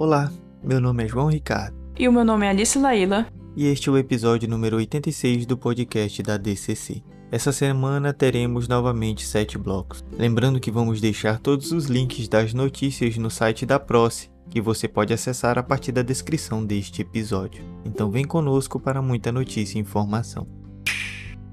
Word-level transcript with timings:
Olá, 0.00 0.30
meu 0.62 0.80
nome 0.80 1.02
é 1.02 1.08
João 1.08 1.26
Ricardo. 1.26 1.76
E 1.98 2.06
o 2.06 2.12
meu 2.12 2.24
nome 2.24 2.46
é 2.46 2.50
Alice 2.50 2.78
Laila. 2.78 3.26
E 3.56 3.66
este 3.66 3.88
é 3.88 3.92
o 3.92 3.98
episódio 3.98 4.48
número 4.48 4.76
86 4.76 5.44
do 5.44 5.58
podcast 5.58 6.22
da 6.22 6.36
DCC. 6.36 7.02
Essa 7.32 7.50
semana 7.50 8.12
teremos 8.12 8.68
novamente 8.68 9.26
sete 9.26 9.58
blocos. 9.58 10.04
Lembrando 10.16 10.60
que 10.60 10.70
vamos 10.70 11.00
deixar 11.00 11.40
todos 11.40 11.72
os 11.72 11.86
links 11.86 12.28
das 12.28 12.54
notícias 12.54 13.18
no 13.18 13.28
site 13.28 13.66
da 13.66 13.80
Proce, 13.80 14.30
que 14.48 14.60
você 14.60 14.86
pode 14.86 15.12
acessar 15.12 15.58
a 15.58 15.64
partir 15.64 15.90
da 15.90 16.02
descrição 16.02 16.64
deste 16.64 17.02
episódio. 17.02 17.64
Então 17.84 18.08
vem 18.08 18.24
conosco 18.24 18.78
para 18.78 19.02
muita 19.02 19.32
notícia 19.32 19.78
e 19.78 19.80
informação. 19.80 20.46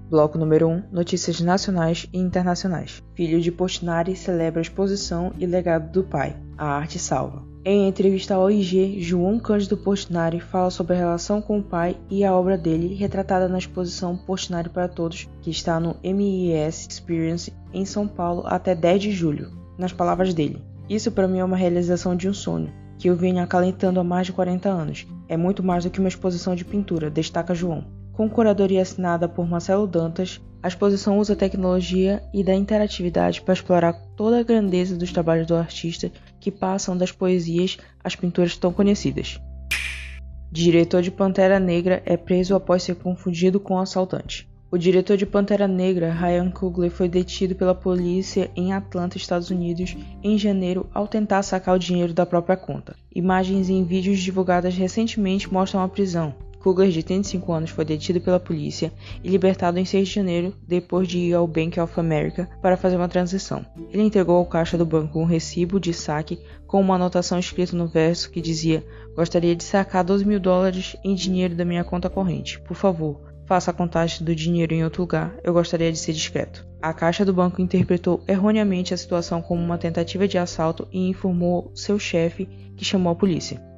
Bloco 0.07 0.37
número 0.37 0.67
1 0.67 0.83
Notícias 0.91 1.41
nacionais 1.41 2.07
e 2.13 2.19
internacionais. 2.19 3.01
Filho 3.15 3.41
de 3.41 3.51
Portinari 3.51 4.15
celebra 4.15 4.59
a 4.59 4.61
exposição 4.61 5.33
e 5.39 5.47
legado 5.47 5.91
do 5.91 6.03
pai. 6.03 6.35
A 6.55 6.67
arte 6.67 6.99
salva. 6.99 7.43
Em 7.65 7.87
entrevista 7.87 8.35
ao 8.35 8.43
OIG, 8.43 9.01
João 9.01 9.39
Cândido 9.39 9.75
Portinari 9.75 10.39
fala 10.39 10.69
sobre 10.69 10.93
a 10.93 10.99
relação 10.99 11.41
com 11.41 11.57
o 11.57 11.63
pai 11.63 11.97
e 12.07 12.23
a 12.23 12.35
obra 12.35 12.55
dele, 12.55 12.93
retratada 12.93 13.47
na 13.47 13.57
exposição 13.57 14.15
Portinari 14.15 14.69
para 14.69 14.87
Todos, 14.87 15.27
que 15.41 15.49
está 15.49 15.79
no 15.79 15.95
MIS 16.03 16.87
Experience 16.87 17.51
em 17.73 17.83
São 17.83 18.07
Paulo 18.07 18.43
até 18.45 18.75
10 18.75 19.01
de 19.01 19.11
julho. 19.11 19.51
Nas 19.75 19.91
palavras 19.91 20.35
dele: 20.35 20.61
Isso 20.87 21.11
para 21.11 21.27
mim 21.27 21.39
é 21.39 21.43
uma 21.43 21.57
realização 21.57 22.15
de 22.15 22.29
um 22.29 22.33
sonho, 22.33 22.71
que 22.99 23.09
eu 23.09 23.15
venho 23.15 23.41
acalentando 23.41 23.99
há 23.99 24.03
mais 24.03 24.27
de 24.27 24.33
40 24.33 24.69
anos. 24.69 25.07
É 25.27 25.35
muito 25.35 25.63
mais 25.63 25.83
do 25.83 25.89
que 25.89 25.99
uma 25.99 26.09
exposição 26.09 26.53
de 26.53 26.63
pintura, 26.63 27.09
destaca 27.09 27.55
João. 27.55 28.04
Com 28.15 28.29
curadoria 28.29 28.81
assinada 28.81 29.27
por 29.27 29.45
Marcelo 29.45 29.85
Dantas, 29.85 30.41
a 30.63 30.69
exposição 30.69 31.19
usa 31.19 31.35
tecnologia 31.35 32.23
e 32.33 32.45
da 32.45 32.55
interatividade 32.55 33.41
para 33.41 33.53
explorar 33.53 33.93
toda 34.15 34.39
a 34.39 34.43
grandeza 34.43 34.95
dos 34.95 35.11
trabalhos 35.11 35.45
do 35.45 35.55
artista 35.55 36.09
que 36.39 36.49
passam 36.49 36.97
das 36.97 37.11
poesias 37.11 37.77
às 38.01 38.15
pinturas 38.15 38.55
tão 38.55 38.71
conhecidas. 38.71 39.37
Diretor 40.49 41.01
de 41.01 41.11
Pantera 41.11 41.59
Negra 41.59 42.01
é 42.05 42.15
preso 42.15 42.55
após 42.55 42.83
ser 42.83 42.95
confundido 42.95 43.59
com 43.59 43.75
um 43.75 43.79
assaltante. 43.79 44.49
O 44.71 44.77
diretor 44.77 45.17
de 45.17 45.25
Pantera 45.25 45.67
Negra, 45.67 46.11
Ryan 46.11 46.49
Coogler, 46.49 46.91
foi 46.91 47.09
detido 47.09 47.53
pela 47.53 47.75
polícia 47.75 48.49
em 48.55 48.73
Atlanta, 48.73 49.17
Estados 49.17 49.49
Unidos, 49.49 49.95
em 50.23 50.37
janeiro 50.37 50.89
ao 50.93 51.07
tentar 51.07 51.43
sacar 51.43 51.75
o 51.75 51.79
dinheiro 51.79 52.13
da 52.13 52.25
própria 52.25 52.55
conta. 52.55 52.95
Imagens 53.13 53.69
e 53.69 53.83
vídeos 53.83 54.19
divulgadas 54.19 54.75
recentemente 54.75 55.51
mostram 55.51 55.81
a 55.81 55.87
prisão, 55.87 56.33
Kugler, 56.65 56.89
de 56.89 57.03
35 57.03 57.53
anos, 57.53 57.69
foi 57.69 57.85
detido 57.85 58.19
pela 58.19 58.39
polícia 58.39 58.91
e 59.23 59.29
libertado 59.29 59.77
em 59.77 59.85
6 59.85 60.07
de 60.07 60.15
janeiro, 60.15 60.55
depois 60.67 61.07
de 61.07 61.19
ir 61.19 61.35
ao 61.35 61.45
Bank 61.45 61.79
of 61.79 61.99
America 61.99 62.49
para 62.59 62.75
fazer 62.75 62.95
uma 62.95 63.07
transição. 63.07 63.63
Ele 63.91 64.01
entregou 64.01 64.37
ao 64.37 64.47
caixa 64.47 64.75
do 64.75 64.83
banco 64.83 65.19
um 65.19 65.25
recibo 65.25 65.79
de 65.79 65.93
saque 65.93 66.39
com 66.65 66.81
uma 66.81 66.95
anotação 66.95 67.37
escrita 67.37 67.77
no 67.77 67.85
verso 67.85 68.31
que 68.31 68.41
dizia: 68.41 68.83
Gostaria 69.15 69.55
de 69.55 69.63
sacar 69.63 70.03
12 70.03 70.25
mil 70.25 70.39
dólares 70.39 70.95
em 71.03 71.13
dinheiro 71.13 71.53
da 71.53 71.63
minha 71.63 71.83
conta 71.83 72.09
corrente. 72.09 72.59
Por 72.61 72.75
favor, 72.75 73.21
faça 73.45 73.69
a 73.69 73.73
contagem 73.73 74.25
do 74.25 74.33
dinheiro 74.33 74.73
em 74.73 74.83
outro 74.83 75.03
lugar. 75.03 75.35
Eu 75.43 75.53
gostaria 75.53 75.91
de 75.91 75.99
ser 75.99 76.13
discreto. 76.13 76.65
A 76.81 76.91
caixa 76.93 77.23
do 77.23 77.31
banco 77.31 77.61
interpretou 77.61 78.23
erroneamente 78.27 78.91
a 78.91 78.97
situação 78.97 79.39
como 79.39 79.61
uma 79.61 79.77
tentativa 79.77 80.27
de 80.27 80.39
assalto 80.39 80.87
e 80.91 81.09
informou 81.09 81.71
seu 81.75 81.99
chefe, 81.99 82.47
que 82.75 82.83
chamou 82.83 83.13
a 83.13 83.15
polícia. 83.15 83.74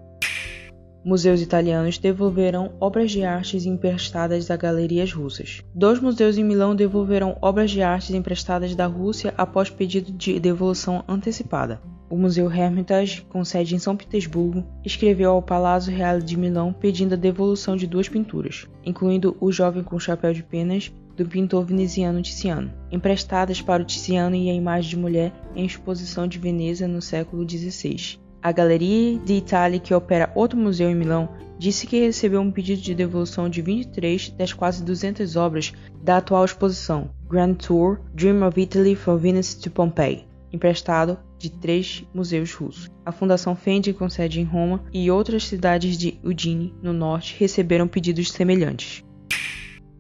Museus 1.08 1.42
italianos 1.42 1.98
devolverão 1.98 2.74
obras 2.82 3.12
de 3.12 3.24
artes 3.24 3.66
emprestadas 3.66 4.52
a 4.52 4.58
galerias 4.58 5.14
russas. 5.14 5.64
Dois 5.74 6.02
museus 6.02 6.38
em 6.38 6.44
Milão 6.44 6.76
devolverão 6.76 7.38
obras 7.42 7.72
de 7.72 7.82
artes 7.82 8.10
emprestadas 8.10 8.76
da 8.76 8.88
Rússia 8.88 9.34
após 9.38 9.70
pedido 9.70 10.12
de 10.12 10.38
devolução 10.38 11.06
antecipada. 11.08 11.80
O 12.10 12.18
Museu 12.18 12.52
Hermitage, 12.52 13.22
com 13.30 13.46
sede 13.46 13.74
em 13.74 13.80
São 13.80 13.96
Petersburgo, 13.96 14.66
escreveu 14.84 15.32
ao 15.32 15.42
Palazzo 15.42 15.92
Reale 15.92 16.22
de 16.22 16.36
Milão 16.36 16.74
pedindo 16.74 17.14
a 17.14 17.18
devolução 17.18 17.78
de 17.78 17.88
duas 17.88 18.10
pinturas, 18.10 18.68
incluindo 18.86 19.38
O 19.40 19.50
Jovem 19.50 19.84
com 19.84 19.98
Chapéu 19.98 20.34
de 20.34 20.44
Penas, 20.44 20.92
do 21.16 21.26
pintor 21.26 21.64
veneziano 21.64 22.22
Tiziano, 22.22 22.70
emprestadas 22.92 23.62
para 23.62 23.82
o 23.82 23.86
Tiziano 23.86 24.36
e 24.36 24.50
a 24.50 24.54
imagem 24.54 24.90
de 24.90 24.98
mulher 24.98 25.32
em 25.56 25.66
exposição 25.66 26.28
de 26.28 26.38
Veneza 26.38 26.86
no 26.86 27.02
século 27.02 27.50
XVI. 27.50 28.20
A 28.48 28.52
Galeria 28.54 29.20
de 29.20 29.34
Itália, 29.34 29.78
que 29.78 29.94
opera 29.94 30.32
outro 30.34 30.58
museu 30.58 30.90
em 30.90 30.96
Milão, 30.96 31.28
disse 31.60 31.86
que 31.86 32.00
recebeu 32.00 32.40
um 32.40 32.50
pedido 32.50 32.82
de 32.82 32.96
devolução 32.96 33.50
de 33.50 33.62
23 33.62 34.30
das 34.38 34.54
quase 34.54 34.86
200 34.86 35.36
obras 35.36 35.74
da 36.02 36.16
atual 36.16 36.46
exposição 36.46 37.10
Grand 37.28 37.56
Tour 37.56 38.00
Dream 38.14 38.48
of 38.48 38.58
Italy 38.58 38.96
from 38.96 39.18
Venice 39.18 39.60
to 39.60 39.70
Pompeii, 39.70 40.26
emprestado 40.54 41.20
de 41.38 41.50
três 41.50 42.06
museus 42.14 42.54
russos. 42.54 42.90
A 43.06 43.12
Fundação 43.12 43.54
Fendi, 43.54 43.92
com 43.92 44.10
sede 44.10 44.40
em 44.40 44.46
Roma, 44.46 44.82
e 44.94 45.12
outras 45.12 45.46
cidades 45.46 45.98
de 45.98 46.18
Udine, 46.24 46.74
no 46.82 46.94
norte, 46.94 47.36
receberam 47.38 47.86
pedidos 47.86 48.32
semelhantes. 48.32 49.04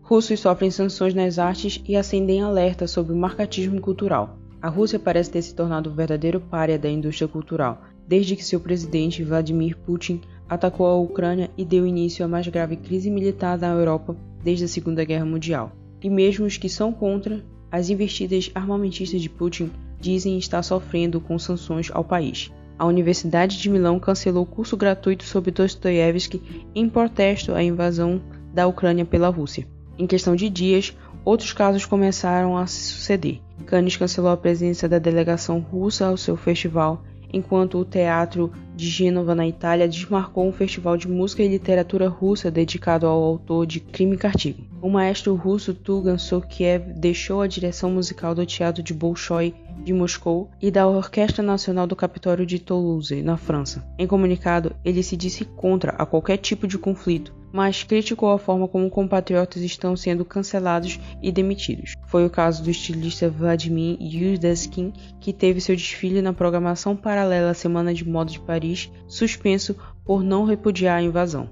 Russos 0.02 0.40
sofrem 0.40 0.72
sanções 0.72 1.14
nas 1.14 1.38
artes 1.38 1.84
e 1.86 1.98
acendem 1.98 2.42
alerta 2.42 2.88
sobre 2.88 3.12
o 3.12 3.18
marcatismo 3.18 3.82
cultural. 3.82 4.40
A 4.62 4.70
Rússia 4.70 4.98
parece 4.98 5.32
ter 5.32 5.42
se 5.42 5.54
tornado 5.54 5.90
o 5.90 5.94
verdadeiro 5.94 6.40
pária 6.40 6.80
da 6.80 6.90
indústria 6.90 7.28
cultural, 7.28 7.84
desde 8.08 8.36
que 8.36 8.44
seu 8.44 8.60
presidente 8.60 9.24
Vladimir 9.24 9.78
Putin 9.78 10.22
atacou 10.50 10.86
a 10.86 10.96
Ucrânia 10.96 11.52
e 11.58 11.66
deu 11.66 11.86
início 11.86 12.24
à 12.24 12.28
mais 12.28 12.48
grave 12.48 12.78
crise 12.78 13.10
militar 13.10 13.58
da 13.58 13.68
Europa 13.68 14.16
desde 14.44 14.66
a 14.66 14.68
Segunda 14.68 15.04
Guerra 15.04 15.26
Mundial. 15.26 15.72
E 16.02 16.10
mesmo 16.10 16.46
os 16.46 16.58
que 16.58 16.70
são 16.70 16.94
contra 16.94 17.44
as 17.72 17.90
investidas 17.90 18.50
armamentistas 18.56 19.22
de 19.22 19.30
Putin 19.30 19.70
dizem 20.00 20.38
estar 20.38 20.64
sofrendo 20.64 21.20
com 21.20 21.38
sanções 21.38 21.90
ao 21.92 22.04
país. 22.04 22.52
A 22.80 22.86
Universidade 22.86 23.60
de 23.60 23.70
Milão 23.70 24.00
cancelou 24.00 24.46
curso 24.46 24.78
gratuito 24.78 25.24
sobre 25.24 25.52
Dostoiévski 25.52 26.42
em 26.76 26.88
protesto 26.88 27.54
à 27.54 27.64
invasão 27.64 28.22
da 28.54 28.68
Ucrânia 28.68 29.04
pela 29.04 29.30
Rússia. 29.30 29.68
Em 29.98 30.06
questão 30.06 30.36
de 30.36 30.48
dias, 30.48 30.96
outros 31.26 31.52
casos 31.52 31.86
começaram 31.86 32.56
a 32.56 32.68
se 32.68 32.94
suceder. 32.94 33.42
Cannes 33.66 33.98
cancelou 33.98 34.32
a 34.32 34.38
presença 34.38 34.88
da 34.88 35.00
delegação 35.00 35.60
russa 35.60 36.06
ao 36.06 36.16
seu 36.16 36.38
festival 36.38 37.04
enquanto 37.32 37.78
o 37.78 37.86
Teatro 37.86 38.52
de 38.76 38.88
Gênova, 38.88 39.34
na 39.34 39.48
Itália, 39.48 39.88
desmarcou 39.88 40.48
um 40.48 40.52
festival 40.52 40.98
de 40.98 41.08
música 41.08 41.44
e 41.44 41.48
literatura 41.48 42.08
russa 42.08 42.52
dedicado 42.52 43.08
ao 43.08 43.22
autor 43.24 43.66
de 43.66 43.80
Crime 43.80 44.18
Cartigo. 44.18 44.64
O 44.82 44.90
maestro 44.90 45.34
russo 45.34 45.74
Tugan 45.74 46.18
Sokiev 46.18 46.94
deixou 46.94 47.42
a 47.42 47.48
direção 47.48 47.90
musical 47.92 48.36
do 48.36 48.46
Teatro 48.46 48.84
de 48.84 48.94
Bolshoi 48.94 49.54
de 49.84 49.94
Moscou 49.94 50.50
e 50.62 50.70
da 50.70 50.88
Orquestra 50.88 51.44
Nacional 51.44 51.88
do 51.88 51.96
Capitólio 51.96 52.46
de 52.46 52.60
Toulouse, 52.60 53.22
na 53.22 53.38
França. 53.38 53.84
Em 53.98 54.06
comunicado, 54.06 54.76
ele 54.84 55.02
se 55.02 55.16
disse 55.16 55.46
contra 55.46 55.92
a 55.92 56.06
qualquer 56.06 56.38
tipo 56.38 56.68
de 56.68 56.78
conflito, 56.78 57.34
mas 57.58 57.84
criticou 57.84 58.30
a 58.30 58.38
forma 58.38 58.68
como 58.68 58.88
compatriotas 58.88 59.64
estão 59.64 59.98
sendo 59.98 60.24
cancelados 60.24 61.00
e 61.24 61.32
demitidos. 61.32 61.96
Foi 62.06 62.24
o 62.24 62.30
caso 62.30 62.62
do 62.62 62.70
estilista 62.70 63.32
Vladimir 63.32 63.98
Yudeskin, 64.00 64.94
que 65.20 65.34
teve 65.34 65.60
seu 65.60 65.76
desfile 65.76 66.22
na 66.22 66.32
programação 66.32 66.96
paralela 66.96 67.50
à 67.50 67.54
Semana 67.56 67.96
de 67.96 68.08
Moda 68.08 68.30
de 68.30 68.40
Paris 68.40 68.92
suspenso 69.08 69.76
por 70.06 70.22
não 70.22 70.46
repudiar 70.46 71.00
a 71.00 71.02
invasão. 71.02 71.50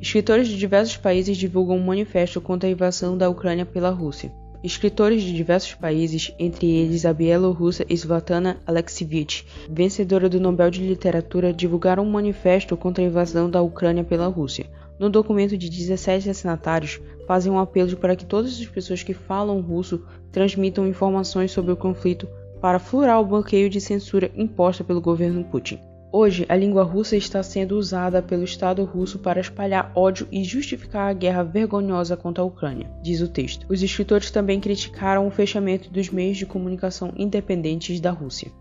Escritores 0.00 0.46
de 0.46 0.56
diversos 0.56 0.96
países 0.96 1.36
divulgam 1.36 1.76
um 1.76 1.84
manifesto 1.84 2.40
contra 2.40 2.68
a 2.68 2.72
invasão 2.72 3.18
da 3.18 3.28
Ucrânia 3.28 3.66
pela 3.66 3.90
Rússia. 3.90 4.30
Escritores 4.64 5.22
de 5.22 5.34
diversos 5.34 5.74
países, 5.74 6.32
entre 6.38 6.66
eles 6.66 7.04
a 7.04 7.12
bielorrussa 7.12 7.84
Svetlana 7.90 8.62
Alexievich, 8.66 9.44
vencedora 9.68 10.26
do 10.26 10.40
Nobel 10.40 10.70
de 10.70 10.80
Literatura, 10.80 11.52
divulgaram 11.52 12.02
um 12.02 12.10
manifesto 12.10 12.74
contra 12.74 13.04
a 13.04 13.06
invasão 13.06 13.50
da 13.50 13.60
Ucrânia 13.60 14.02
pela 14.02 14.26
Rússia. 14.26 14.64
No 14.98 15.10
documento 15.10 15.58
de 15.58 15.68
17 15.68 16.30
assinatários, 16.30 17.00
fazem 17.26 17.50
um 17.50 17.58
apelo 17.58 17.96
para 17.96 18.14
que 18.14 18.24
todas 18.24 18.52
as 18.52 18.66
pessoas 18.66 19.02
que 19.02 19.14
falam 19.14 19.60
russo 19.60 20.04
transmitam 20.30 20.86
informações 20.86 21.50
sobre 21.50 21.72
o 21.72 21.76
conflito 21.76 22.28
para 22.60 22.78
furar 22.78 23.20
o 23.20 23.26
bloqueio 23.26 23.68
de 23.68 23.80
censura 23.80 24.30
imposta 24.34 24.84
pelo 24.84 25.00
governo 25.00 25.44
Putin. 25.44 25.78
Hoje, 26.16 26.46
a 26.48 26.54
língua 26.54 26.84
russa 26.84 27.16
está 27.16 27.42
sendo 27.42 27.76
usada 27.76 28.22
pelo 28.22 28.44
Estado 28.44 28.84
russo 28.84 29.18
para 29.18 29.40
espalhar 29.40 29.90
ódio 29.96 30.28
e 30.30 30.44
justificar 30.44 31.10
a 31.10 31.12
guerra 31.12 31.42
vergonhosa 31.42 32.16
contra 32.16 32.40
a 32.40 32.46
Ucrânia, 32.46 32.88
diz 33.02 33.20
o 33.20 33.26
texto. 33.26 33.66
Os 33.68 33.82
escritores 33.82 34.30
também 34.30 34.60
criticaram 34.60 35.26
o 35.26 35.30
fechamento 35.30 35.90
dos 35.90 36.10
meios 36.10 36.36
de 36.36 36.46
comunicação 36.46 37.12
independentes 37.16 37.98
da 38.00 38.12
Rússia. 38.12 38.52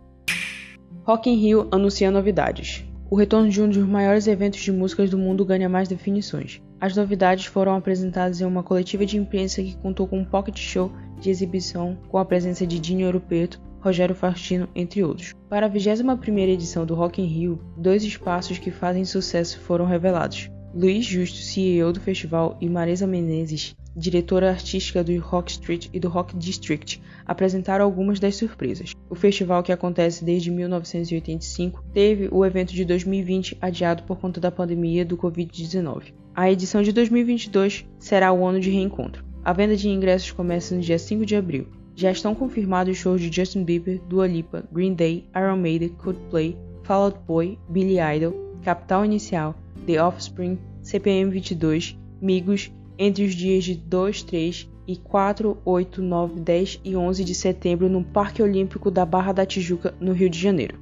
Rock 1.04 1.30
in 1.30 1.36
Rio 1.36 1.68
anuncia 1.70 2.10
novidades. 2.10 2.84
O 3.14 3.16
retorno 3.16 3.48
de 3.48 3.62
um 3.62 3.70
dos 3.70 3.88
maiores 3.88 4.26
eventos 4.26 4.60
de 4.60 4.72
músicas 4.72 5.08
do 5.12 5.20
mundo 5.20 5.46
ganha 5.46 5.70
mais 5.70 5.88
definições. 5.88 6.60
As 6.82 6.96
novidades 6.96 7.46
foram 7.46 7.76
apresentadas 7.76 8.42
em 8.42 8.44
uma 8.44 8.64
coletiva 8.64 9.06
de 9.06 9.18
imprensa 9.18 9.62
que 9.62 9.78
contou 9.78 10.08
com 10.08 10.18
um 10.18 10.26
pocket 10.26 10.58
show 10.58 10.92
de 11.20 11.30
exibição 11.30 11.96
com 12.10 12.18
a 12.18 12.26
presença 12.26 12.66
de 12.66 12.80
Dinho 12.80 13.06
Ouro 13.06 13.22
Preto, 13.22 13.62
Rogério 13.80 14.16
Faustino, 14.16 14.68
entre 14.74 15.04
outros. 15.04 15.36
Para 15.48 15.68
a 15.68 15.70
21ª 15.70 16.40
edição 16.40 16.88
do 16.88 16.96
Rock 16.96 17.22
in 17.22 17.28
Rio, 17.28 17.60
dois 17.78 18.04
espaços 18.04 18.58
que 18.58 18.72
fazem 18.72 19.06
sucesso 19.06 19.60
foram 19.60 19.86
revelados. 19.86 20.50
Luiz 20.74 21.06
Justo, 21.06 21.38
CEO 21.38 21.94
do 21.94 22.00
festival, 22.00 22.58
e 22.60 22.68
Marisa 22.68 23.06
Menezes, 23.06 23.76
diretora 23.96 24.50
artística 24.50 25.04
do 25.04 25.18
Rock 25.20 25.52
Street 25.52 25.88
e 25.94 26.00
do 26.00 26.10
Rock 26.10 26.36
District, 26.36 27.02
apresentaram 27.26 27.86
algumas 27.86 28.20
das 28.20 28.36
surpresas. 28.36 28.94
O 29.10 29.16
festival, 29.16 29.64
que 29.64 29.72
acontece 29.72 30.26
desde 30.26 30.52
1985, 30.52 31.84
teve 31.94 32.28
o 32.32 32.46
evento 32.46 32.74
de 32.74 32.84
2020 32.86 33.58
adiado 33.62 34.04
por 34.04 34.20
conta 34.20 34.40
da 34.42 34.52
pandemia 34.52 35.06
do 35.06 35.18
Covid-19. 35.18 36.14
A 36.36 36.52
edição 36.52 36.82
de 36.82 36.92
2022 36.92 37.86
será 38.00 38.32
o 38.34 38.46
ano 38.46 38.60
de 38.60 38.72
reencontro. 38.72 39.24
A 39.46 39.54
venda 39.54 39.76
de 39.76 39.90
ingressos 39.90 40.32
começa 40.32 40.74
no 40.74 40.82
dia 40.82 40.98
5 40.98 41.26
de 41.26 41.36
abril. 41.36 41.68
Já 41.96 42.12
estão 42.12 42.34
confirmados 42.34 42.98
shows 42.98 43.22
de 43.22 43.32
Justin 43.32 43.64
Bieber, 43.64 44.02
Dua 44.10 44.26
Lipa, 44.26 44.64
Green 44.72 44.96
Day, 44.96 45.26
Iron 45.36 45.58
Maiden, 45.58 45.90
Coldplay, 45.90 46.58
Fall 46.84 47.04
Out 47.04 47.20
Boy, 47.28 47.60
Billy 47.70 47.98
Idol, 48.00 48.34
Capital 48.64 49.06
Inicial, 49.06 49.56
The 49.86 50.02
Offspring, 50.02 50.58
CPM 50.82 51.30
22, 51.30 51.98
Migos, 52.20 52.72
entre 52.98 53.24
os 53.24 53.34
dias 53.34 53.64
de 53.64 53.76
2, 53.76 54.24
3 54.24 54.70
e 54.88 54.96
4, 54.98 55.58
8, 55.64 56.02
9, 56.02 56.40
10 56.40 56.82
e 56.84 56.96
11 56.96 57.24
de 57.24 57.34
setembro 57.34 57.90
no 57.90 58.04
Parque 58.04 58.42
Olímpico 58.42 58.92
da 58.92 59.06
Barra 59.06 59.32
da 59.32 59.46
Tijuca, 59.46 59.94
no 60.00 60.12
Rio 60.12 60.30
de 60.30 60.40
Janeiro. 60.40 60.78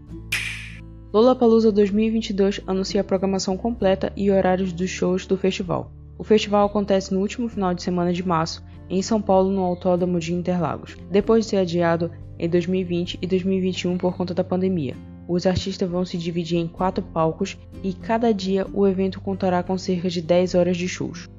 Lollapalooza 1.13 1.71
2022 1.71 2.61
anuncia 2.65 3.01
a 3.01 3.03
programação 3.03 3.57
completa 3.57 4.13
e 4.15 4.31
horários 4.31 4.71
dos 4.71 4.89
shows 4.89 5.25
do 5.25 5.37
festival. 5.37 5.91
O 6.17 6.23
festival 6.23 6.65
acontece 6.65 7.13
no 7.13 7.19
último 7.19 7.49
final 7.49 7.73
de 7.73 7.83
semana 7.83 8.13
de 8.13 8.25
março, 8.25 8.63
em 8.89 9.01
São 9.01 9.21
Paulo, 9.21 9.51
no 9.51 9.61
Autódromo 9.61 10.19
de 10.19 10.33
Interlagos, 10.33 10.97
depois 11.09 11.43
de 11.43 11.49
ser 11.49 11.57
adiado 11.57 12.11
em 12.37 12.47
2020 12.47 13.19
e 13.21 13.27
2021 13.27 13.97
por 13.97 14.15
conta 14.15 14.33
da 14.33 14.43
pandemia. 14.43 14.95
Os 15.27 15.45
artistas 15.45 15.89
vão 15.89 16.05
se 16.05 16.17
dividir 16.17 16.57
em 16.57 16.67
quatro 16.67 17.03
palcos 17.03 17.57
e 17.83 17.93
cada 17.93 18.33
dia 18.33 18.65
o 18.73 18.87
evento 18.87 19.21
contará 19.21 19.63
com 19.63 19.77
cerca 19.77 20.09
de 20.09 20.21
10 20.21 20.55
horas 20.55 20.77
de 20.77 20.87
shows. 20.87 21.29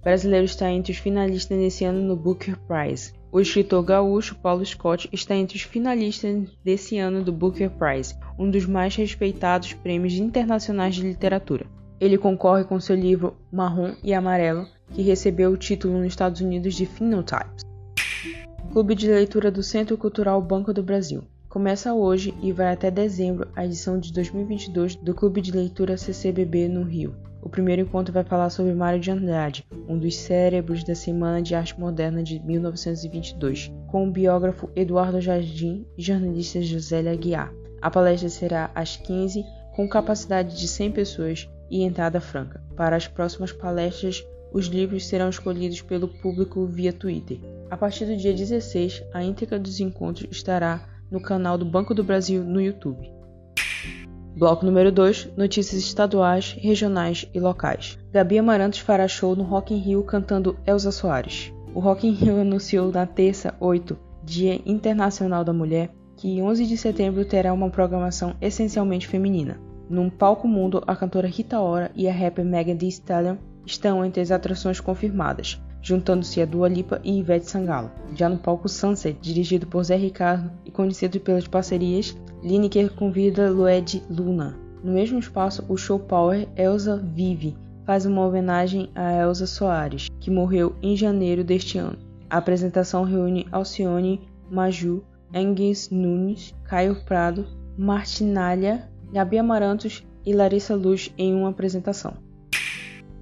O 0.00 0.02
brasileiro 0.02 0.46
está 0.46 0.70
entre 0.70 0.92
os 0.92 0.98
finalistas 0.98 1.58
nesse 1.58 1.84
ano 1.84 2.00
no 2.00 2.16
Booker 2.16 2.56
Prize. 2.66 3.12
O 3.30 3.38
escritor 3.38 3.84
gaúcho 3.84 4.34
Paulo 4.34 4.64
Scott 4.64 5.06
está 5.12 5.36
entre 5.36 5.58
os 5.58 5.62
finalistas 5.62 6.48
desse 6.64 6.96
ano 6.96 7.22
do 7.22 7.30
Booker 7.30 7.68
Prize, 7.68 8.14
um 8.38 8.50
dos 8.50 8.64
mais 8.64 8.96
respeitados 8.96 9.74
prêmios 9.74 10.14
internacionais 10.14 10.94
de 10.94 11.02
literatura. 11.02 11.66
Ele 12.00 12.16
concorre 12.16 12.64
com 12.64 12.80
seu 12.80 12.96
livro 12.96 13.36
Marrom 13.52 13.94
e 14.02 14.14
Amarelo, 14.14 14.66
que 14.94 15.02
recebeu 15.02 15.52
o 15.52 15.58
título 15.58 15.98
nos 15.98 16.06
Estados 16.06 16.40
Unidos 16.40 16.74
de 16.74 16.86
Phenotypes. 16.86 17.62
Clube 18.72 18.94
de 18.94 19.06
Leitura 19.06 19.50
do 19.50 19.62
Centro 19.62 19.98
Cultural 19.98 20.40
Banco 20.40 20.72
do 20.72 20.82
Brasil. 20.82 21.24
Começa 21.50 21.92
hoje 21.92 22.32
e 22.40 22.52
vai 22.52 22.72
até 22.72 22.92
dezembro 22.92 23.48
a 23.56 23.64
edição 23.64 23.98
de 23.98 24.12
2022 24.12 24.94
do 24.94 25.12
Clube 25.12 25.40
de 25.40 25.50
Leitura 25.50 25.96
CCBB 25.96 26.68
no 26.68 26.84
Rio. 26.84 27.16
O 27.42 27.48
primeiro 27.48 27.82
encontro 27.82 28.14
vai 28.14 28.22
falar 28.22 28.50
sobre 28.50 28.72
Mário 28.72 29.00
de 29.00 29.10
Andrade, 29.10 29.66
um 29.88 29.98
dos 29.98 30.14
cérebros 30.16 30.84
da 30.84 30.94
Semana 30.94 31.42
de 31.42 31.56
Arte 31.56 31.78
Moderna 31.78 32.22
de 32.22 32.38
1922, 32.38 33.72
com 33.88 34.06
o 34.06 34.12
biógrafo 34.12 34.70
Eduardo 34.76 35.20
Jardim 35.20 35.84
e 35.98 36.02
jornalista 36.04 36.62
Josélia 36.62 37.10
Aguiar. 37.10 37.52
A 37.82 37.90
palestra 37.90 38.28
será 38.28 38.70
às 38.72 38.96
15 38.96 39.44
com 39.74 39.88
capacidade 39.88 40.56
de 40.56 40.68
100 40.68 40.92
pessoas 40.92 41.50
e 41.68 41.82
entrada 41.82 42.20
franca. 42.20 42.62
Para 42.76 42.94
as 42.94 43.08
próximas 43.08 43.50
palestras, 43.50 44.24
os 44.52 44.66
livros 44.66 45.04
serão 45.04 45.28
escolhidos 45.28 45.82
pelo 45.82 46.06
público 46.06 46.64
via 46.64 46.92
Twitter. 46.92 47.40
A 47.68 47.76
partir 47.76 48.04
do 48.04 48.16
dia 48.16 48.32
16, 48.32 49.02
a 49.12 49.24
íntegra 49.24 49.58
dos 49.58 49.80
encontros 49.80 50.28
estará 50.30 50.99
no 51.10 51.20
canal 51.20 51.58
do 51.58 51.64
Banco 51.64 51.94
do 51.94 52.04
Brasil 52.04 52.44
no 52.44 52.60
YouTube. 52.60 53.10
Bloco 54.36 54.64
número 54.64 54.92
2, 54.92 55.32
notícias 55.36 55.82
estaduais, 55.82 56.56
regionais 56.58 57.28
e 57.34 57.40
locais. 57.40 57.98
Gabi 58.12 58.38
Amarantos 58.38 58.78
fará 58.78 59.08
show 59.08 59.34
no 59.34 59.42
Rock 59.42 59.74
in 59.74 59.78
Rio 59.78 60.04
cantando 60.04 60.56
Elza 60.64 60.92
Soares. 60.92 61.52
O 61.74 61.80
Rock 61.80 62.06
in 62.06 62.12
Rio 62.12 62.38
anunciou 62.40 62.92
na 62.92 63.06
terça, 63.06 63.54
8, 63.58 63.98
Dia 64.24 64.60
Internacional 64.64 65.42
da 65.44 65.52
Mulher, 65.52 65.90
que 66.16 66.40
11 66.40 66.66
de 66.66 66.76
setembro 66.76 67.24
terá 67.24 67.52
uma 67.52 67.70
programação 67.70 68.36
essencialmente 68.40 69.08
feminina. 69.08 69.60
Num 69.88 70.08
palco 70.08 70.46
mundo, 70.46 70.82
a 70.86 70.94
cantora 70.94 71.26
Rita 71.26 71.60
Ora 71.60 71.90
e 71.96 72.08
a 72.08 72.12
rapper 72.12 72.44
Megan 72.44 72.76
Thee 72.76 72.88
Stallion 72.88 73.36
estão 73.66 74.04
entre 74.04 74.20
as 74.22 74.30
atrações 74.30 74.78
confirmadas, 74.78 75.60
juntando-se 75.90 76.40
a 76.40 76.46
Dua 76.46 76.68
Lipa 76.68 77.00
e 77.02 77.18
Ivete 77.18 77.50
Sangalo. 77.50 77.90
Já 78.14 78.28
no 78.28 78.38
palco 78.38 78.68
Sunset, 78.68 79.18
dirigido 79.20 79.66
por 79.66 79.82
Zé 79.82 79.96
Ricardo 79.96 80.48
e 80.64 80.70
conhecido 80.70 81.18
pelas 81.18 81.48
parcerias, 81.48 82.16
Lineker 82.42 82.94
convida 82.94 83.50
Lued 83.50 84.00
Luna. 84.08 84.56
No 84.84 84.92
mesmo 84.92 85.18
espaço, 85.18 85.64
o 85.68 85.76
show 85.76 85.98
Power 85.98 86.48
Elsa 86.56 86.96
Vive 86.96 87.56
faz 87.84 88.06
uma 88.06 88.24
homenagem 88.24 88.88
a 88.94 89.12
Elsa 89.14 89.46
Soares, 89.46 90.08
que 90.20 90.30
morreu 90.30 90.76
em 90.80 90.96
janeiro 90.96 91.42
deste 91.42 91.76
ano. 91.76 91.98
A 92.30 92.38
apresentação 92.38 93.02
reúne 93.02 93.48
Alcione, 93.50 94.20
Maju, 94.48 95.02
Engels 95.34 95.90
Nunes, 95.90 96.54
Caio 96.64 97.04
Prado, 97.04 97.46
Martinalha, 97.76 98.88
Gabi 99.12 99.38
Amarantos 99.38 100.06
e 100.24 100.32
Larissa 100.32 100.76
Luz 100.76 101.12
em 101.18 101.34
uma 101.34 101.48
apresentação. 101.48 102.29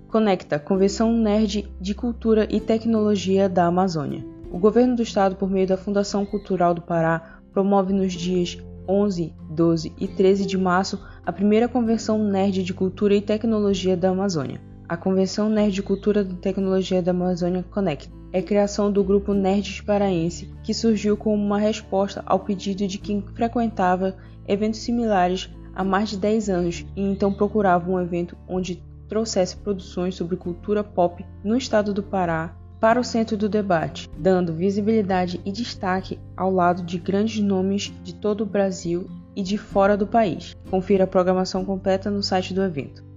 Conecta 0.08 0.58
Convenção 0.58 1.12
Nerd 1.12 1.70
de 1.78 1.94
Cultura 1.94 2.48
e 2.48 2.58
Tecnologia 2.58 3.46
da 3.46 3.66
Amazônia. 3.66 4.24
O 4.50 4.58
governo 4.58 4.96
do 4.96 5.02
estado, 5.02 5.36
por 5.36 5.50
meio 5.50 5.66
da 5.66 5.76
Fundação 5.76 6.24
Cultural 6.24 6.72
do 6.72 6.80
Pará, 6.80 7.40
promove 7.52 7.92
nos 7.92 8.14
dias 8.14 8.56
11, 8.88 9.34
12 9.50 9.92
e 10.00 10.08
13 10.08 10.46
de 10.46 10.56
março 10.56 10.98
a 11.26 11.30
primeira 11.30 11.68
Convenção 11.68 12.16
Nerd 12.24 12.64
de 12.64 12.72
Cultura 12.72 13.14
e 13.14 13.20
Tecnologia 13.20 13.98
da 13.98 14.08
Amazônia. 14.08 14.62
A 14.88 14.96
Convenção 14.96 15.50
Nerd 15.50 15.74
de 15.74 15.82
Cultura 15.82 16.22
e 16.22 16.34
Tecnologia 16.36 17.02
da 17.02 17.10
Amazônia 17.10 17.62
Connect 17.70 18.10
é 18.32 18.40
criação 18.40 18.90
do 18.90 19.04
grupo 19.04 19.34
Nerds 19.34 19.82
Paraense, 19.82 20.50
que 20.64 20.72
surgiu 20.72 21.18
como 21.18 21.34
uma 21.34 21.58
resposta 21.58 22.22
ao 22.24 22.40
pedido 22.40 22.86
de 22.86 22.96
quem 22.96 23.22
frequentava 23.34 24.16
eventos 24.46 24.80
similares 24.80 25.50
há 25.74 25.84
mais 25.84 26.08
de 26.08 26.16
10 26.16 26.48
anos 26.48 26.86
e 26.96 27.02
então 27.02 27.30
procurava 27.30 27.90
um 27.90 28.00
evento 28.00 28.34
onde 28.48 28.82
trouxesse 29.08 29.56
produções 29.56 30.14
sobre 30.14 30.36
cultura 30.36 30.84
pop 30.84 31.24
no 31.42 31.56
estado 31.56 31.92
do 31.92 32.02
Pará 32.02 32.54
para 32.80 33.00
o 33.00 33.04
centro 33.04 33.36
do 33.36 33.48
debate, 33.48 34.08
dando 34.16 34.54
visibilidade 34.54 35.40
e 35.44 35.50
destaque 35.50 36.18
ao 36.36 36.52
lado 36.52 36.82
de 36.82 36.98
grandes 36.98 37.42
nomes 37.42 37.92
de 38.04 38.14
todo 38.14 38.42
o 38.42 38.46
Brasil 38.46 39.08
e 39.34 39.42
de 39.42 39.58
fora 39.58 39.96
do 39.96 40.06
país. 40.06 40.54
Confira 40.70 41.04
a 41.04 41.08
programação 41.08 41.64
completa 41.64 42.10
no 42.10 42.22
site 42.22 42.54
do 42.54 42.62
evento. 42.62 43.08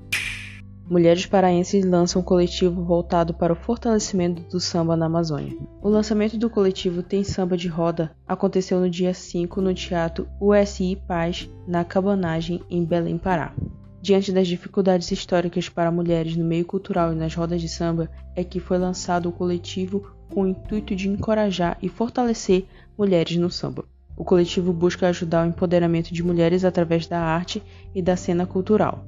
Mulheres 0.91 1.25
paraenses 1.25 1.85
lançam 1.85 2.21
um 2.21 2.25
coletivo 2.25 2.83
voltado 2.83 3.33
para 3.33 3.53
o 3.53 3.55
fortalecimento 3.55 4.41
do 4.49 4.59
samba 4.59 4.97
na 4.97 5.05
Amazônia. 5.05 5.55
O 5.81 5.87
lançamento 5.87 6.37
do 6.37 6.49
coletivo 6.49 7.01
Tem 7.01 7.23
Samba 7.23 7.55
de 7.55 7.69
Roda 7.69 8.11
aconteceu 8.27 8.77
no 8.77 8.89
dia 8.89 9.13
5 9.13 9.61
no 9.61 9.73
Teatro 9.73 10.27
USI 10.39 11.01
Paz, 11.07 11.49
na 11.65 11.85
Cabanagem, 11.85 12.61
em 12.69 12.83
Belém, 12.83 13.17
Pará. 13.17 13.53
Diante 14.01 14.31
das 14.31 14.47
dificuldades 14.47 15.11
históricas 15.11 15.69
para 15.69 15.91
mulheres 15.91 16.35
no 16.35 16.43
meio 16.43 16.65
cultural 16.65 17.13
e 17.13 17.15
nas 17.15 17.35
rodas 17.35 17.61
de 17.61 17.69
samba, 17.69 18.09
é 18.35 18.43
que 18.43 18.59
foi 18.59 18.79
lançado 18.79 19.29
o 19.29 19.31
coletivo 19.31 20.11
com 20.33 20.43
o 20.43 20.47
intuito 20.47 20.95
de 20.95 21.07
encorajar 21.07 21.77
e 21.81 21.87
fortalecer 21.87 22.65
mulheres 22.97 23.37
no 23.37 23.51
samba. 23.51 23.85
O 24.17 24.23
coletivo 24.23 24.73
busca 24.73 25.07
ajudar 25.07 25.45
o 25.45 25.49
empoderamento 25.49 26.13
de 26.13 26.23
mulheres 26.23 26.65
através 26.65 27.05
da 27.05 27.19
arte 27.19 27.61
e 27.93 28.01
da 28.01 28.15
cena 28.15 28.45
cultural. 28.45 29.05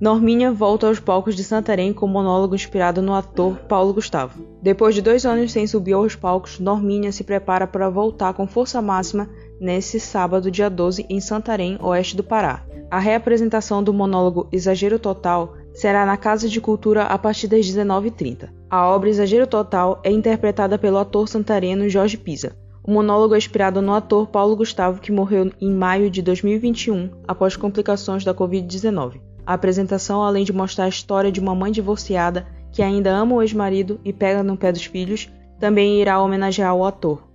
Norminha 0.00 0.52
volta 0.52 0.86
aos 0.86 1.00
palcos 1.00 1.34
de 1.34 1.42
Santarém 1.42 1.92
com 1.92 2.06
um 2.06 2.10
monólogo 2.10 2.54
inspirado 2.54 3.02
no 3.02 3.14
ator 3.14 3.56
Paulo 3.68 3.92
Gustavo. 3.92 4.44
Depois 4.62 4.94
de 4.94 5.02
dois 5.02 5.26
anos 5.26 5.50
sem 5.50 5.66
subir 5.66 5.94
aos 5.94 6.14
palcos, 6.14 6.60
Norminha 6.60 7.10
se 7.10 7.24
prepara 7.24 7.66
para 7.66 7.90
voltar 7.90 8.32
com 8.32 8.46
força 8.46 8.80
máxima 8.80 9.28
nesse 9.60 9.98
sábado, 9.98 10.52
dia 10.52 10.70
12, 10.70 11.04
em 11.10 11.20
Santarém, 11.20 11.76
oeste 11.82 12.16
do 12.16 12.22
Pará. 12.22 12.64
A 12.88 13.00
reapresentação 13.00 13.82
do 13.82 13.92
monólogo 13.92 14.48
Exagero 14.52 15.00
Total 15.00 15.54
será 15.74 16.06
na 16.06 16.16
Casa 16.16 16.48
de 16.48 16.60
Cultura 16.60 17.02
a 17.02 17.18
partir 17.18 17.48
das 17.48 17.66
19h30. 17.66 18.50
A 18.70 18.86
obra 18.86 19.08
Exagero 19.08 19.48
Total 19.48 20.00
é 20.04 20.12
interpretada 20.12 20.78
pelo 20.78 20.98
ator 20.98 21.28
santareno 21.28 21.88
Jorge 21.88 22.16
Pisa. 22.16 22.56
O 22.84 22.92
monólogo 22.92 23.34
é 23.34 23.38
inspirado 23.38 23.82
no 23.82 23.92
ator 23.92 24.28
Paulo 24.28 24.54
Gustavo, 24.54 25.00
que 25.00 25.10
morreu 25.10 25.50
em 25.60 25.72
maio 25.72 26.08
de 26.08 26.22
2021 26.22 27.10
após 27.26 27.56
complicações 27.56 28.24
da 28.24 28.32
Covid-19. 28.32 29.27
A 29.48 29.54
apresentação, 29.54 30.22
além 30.22 30.44
de 30.44 30.52
mostrar 30.52 30.84
a 30.84 30.90
história 30.90 31.32
de 31.32 31.40
uma 31.40 31.54
mãe 31.54 31.72
divorciada 31.72 32.46
que 32.70 32.82
ainda 32.82 33.16
ama 33.16 33.36
o 33.36 33.40
ex-marido 33.40 33.98
e 34.04 34.12
pega 34.12 34.42
no 34.42 34.58
pé 34.58 34.70
dos 34.70 34.84
filhos, 34.84 35.32
também 35.58 36.02
irá 36.02 36.20
homenagear 36.20 36.74
o 36.76 36.84
ator. 36.84 37.26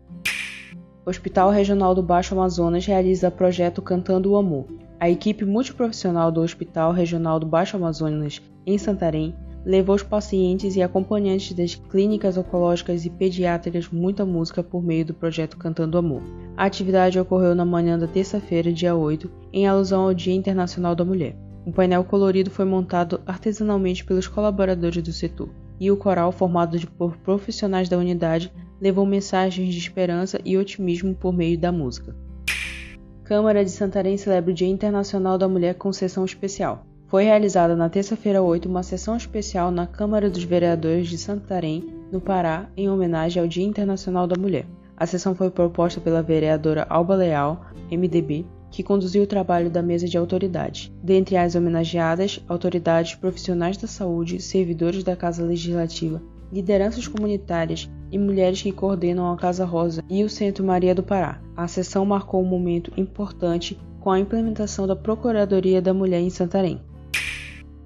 O 1.04 1.10
Hospital 1.10 1.50
Regional 1.50 1.96
do 1.96 2.04
Baixo 2.04 2.36
Amazonas 2.36 2.86
realiza 2.86 3.30
o 3.30 3.32
projeto 3.32 3.82
Cantando 3.82 4.32
o 4.32 4.38
Amor, 4.38 4.68
a 5.00 5.10
equipe 5.10 5.44
multiprofissional 5.44 6.32
do 6.32 6.42
Hospital 6.42 6.92
Regional 6.92 7.40
do 7.40 7.48
Baixo 7.48 7.78
Amazonas, 7.78 8.40
em 8.64 8.78
Santarém, 8.78 9.34
levou 9.66 9.96
os 9.96 10.04
pacientes 10.04 10.76
e 10.76 10.84
acompanhantes 10.84 11.52
das 11.54 11.74
clínicas 11.74 12.38
oncológicas 12.38 13.08
e 13.08 13.10
pediátricas 13.10 13.90
muita 13.90 14.24
música 14.24 14.62
por 14.62 14.84
meio 14.84 15.04
do 15.04 15.16
projeto 15.16 15.58
Cantando 15.58 15.98
Amor. 15.98 16.22
A 16.56 16.66
atividade 16.66 17.20
ocorreu 17.20 17.56
na 17.56 17.66
manhã 17.66 17.98
da 17.98 18.06
terça-feira, 18.06 18.72
dia 18.72 18.94
8, 18.94 19.32
em 19.52 19.66
alusão 19.68 20.04
ao 20.04 20.14
Dia 20.14 20.36
Internacional 20.36 20.94
da 20.94 21.04
Mulher. 21.04 21.36
Um 21.66 21.72
painel 21.72 22.04
colorido 22.04 22.52
foi 22.52 22.66
montado 22.66 23.22
artesanalmente 23.26 24.04
pelos 24.04 24.28
colaboradores 24.28 25.02
do 25.02 25.14
setor. 25.14 25.50
e 25.80 25.92
o 25.92 25.98
coral, 25.98 26.32
formado 26.32 26.80
por 26.98 27.18
profissionais 27.18 27.90
da 27.90 27.98
unidade, 27.98 28.54
levou 28.80 29.06
mensagens 29.06 29.74
de 29.74 29.80
esperança 29.80 30.40
e 30.46 30.58
otimismo 30.58 31.14
por 31.16 31.34
meio 31.34 31.58
da 31.58 31.72
música. 31.72 32.16
Câmara 33.24 33.64
de 33.66 33.72
Santarém 33.72 34.16
celebra 34.18 34.52
o 34.52 34.54
Dia 34.54 34.68
Internacional 34.68 35.38
da 35.38 35.48
Mulher 35.48 35.76
com 35.76 35.92
sessão 35.92 36.24
especial. 36.24 36.86
Foi 37.08 37.24
realizada 37.24 37.76
na 37.76 37.90
terça-feira 37.90 38.42
8 38.42 38.68
uma 38.68 38.84
sessão 38.84 39.16
especial 39.16 39.72
na 39.72 39.88
Câmara 39.88 40.30
dos 40.30 40.44
Vereadores 40.44 41.08
de 41.08 41.18
Santarém, 41.18 41.84
no 42.12 42.22
Pará, 42.22 42.70
em 42.78 42.90
homenagem 42.90 43.42
ao 43.42 43.48
Dia 43.48 43.66
Internacional 43.66 44.28
da 44.28 44.40
Mulher. 44.40 44.66
A 44.96 45.06
sessão 45.06 45.34
foi 45.34 45.50
proposta 45.50 46.00
pela 46.00 46.22
vereadora 46.22 46.86
Alba 46.90 47.16
Leal, 47.16 47.66
MDB, 47.92 48.46
que 48.74 48.82
conduziu 48.82 49.22
o 49.22 49.28
trabalho 49.28 49.70
da 49.70 49.84
mesa 49.84 50.08
de 50.08 50.18
autoridades. 50.18 50.92
Dentre 51.02 51.38
as 51.38 51.54
homenageadas, 51.54 52.44
autoridades 52.50 53.14
profissionais 53.14 53.78
da 53.78 53.88
saúde, 53.88 54.42
servidores 54.42 55.04
da 55.04 55.16
Casa 55.16 55.46
Legislativa, 55.46 56.20
lideranças 56.52 57.08
comunitárias 57.08 57.88
e 58.12 58.18
mulheres 58.18 58.64
que 58.64 58.72
coordenam 58.72 59.32
a 59.32 59.38
Casa 59.38 59.64
Rosa 59.64 60.04
e 60.10 60.24
o 60.24 60.30
Centro 60.30 60.66
Maria 60.66 60.96
do 60.96 61.04
Pará. 61.04 61.40
A 61.56 61.68
sessão 61.68 62.04
marcou 62.04 62.42
um 62.42 62.48
momento 62.48 62.92
importante 62.98 63.80
com 64.00 64.10
a 64.10 64.20
implementação 64.20 64.88
da 64.88 64.96
Procuradoria 64.96 65.80
da 65.80 65.94
Mulher 65.94 66.22
em 66.22 66.32
Santarém. 66.32 66.82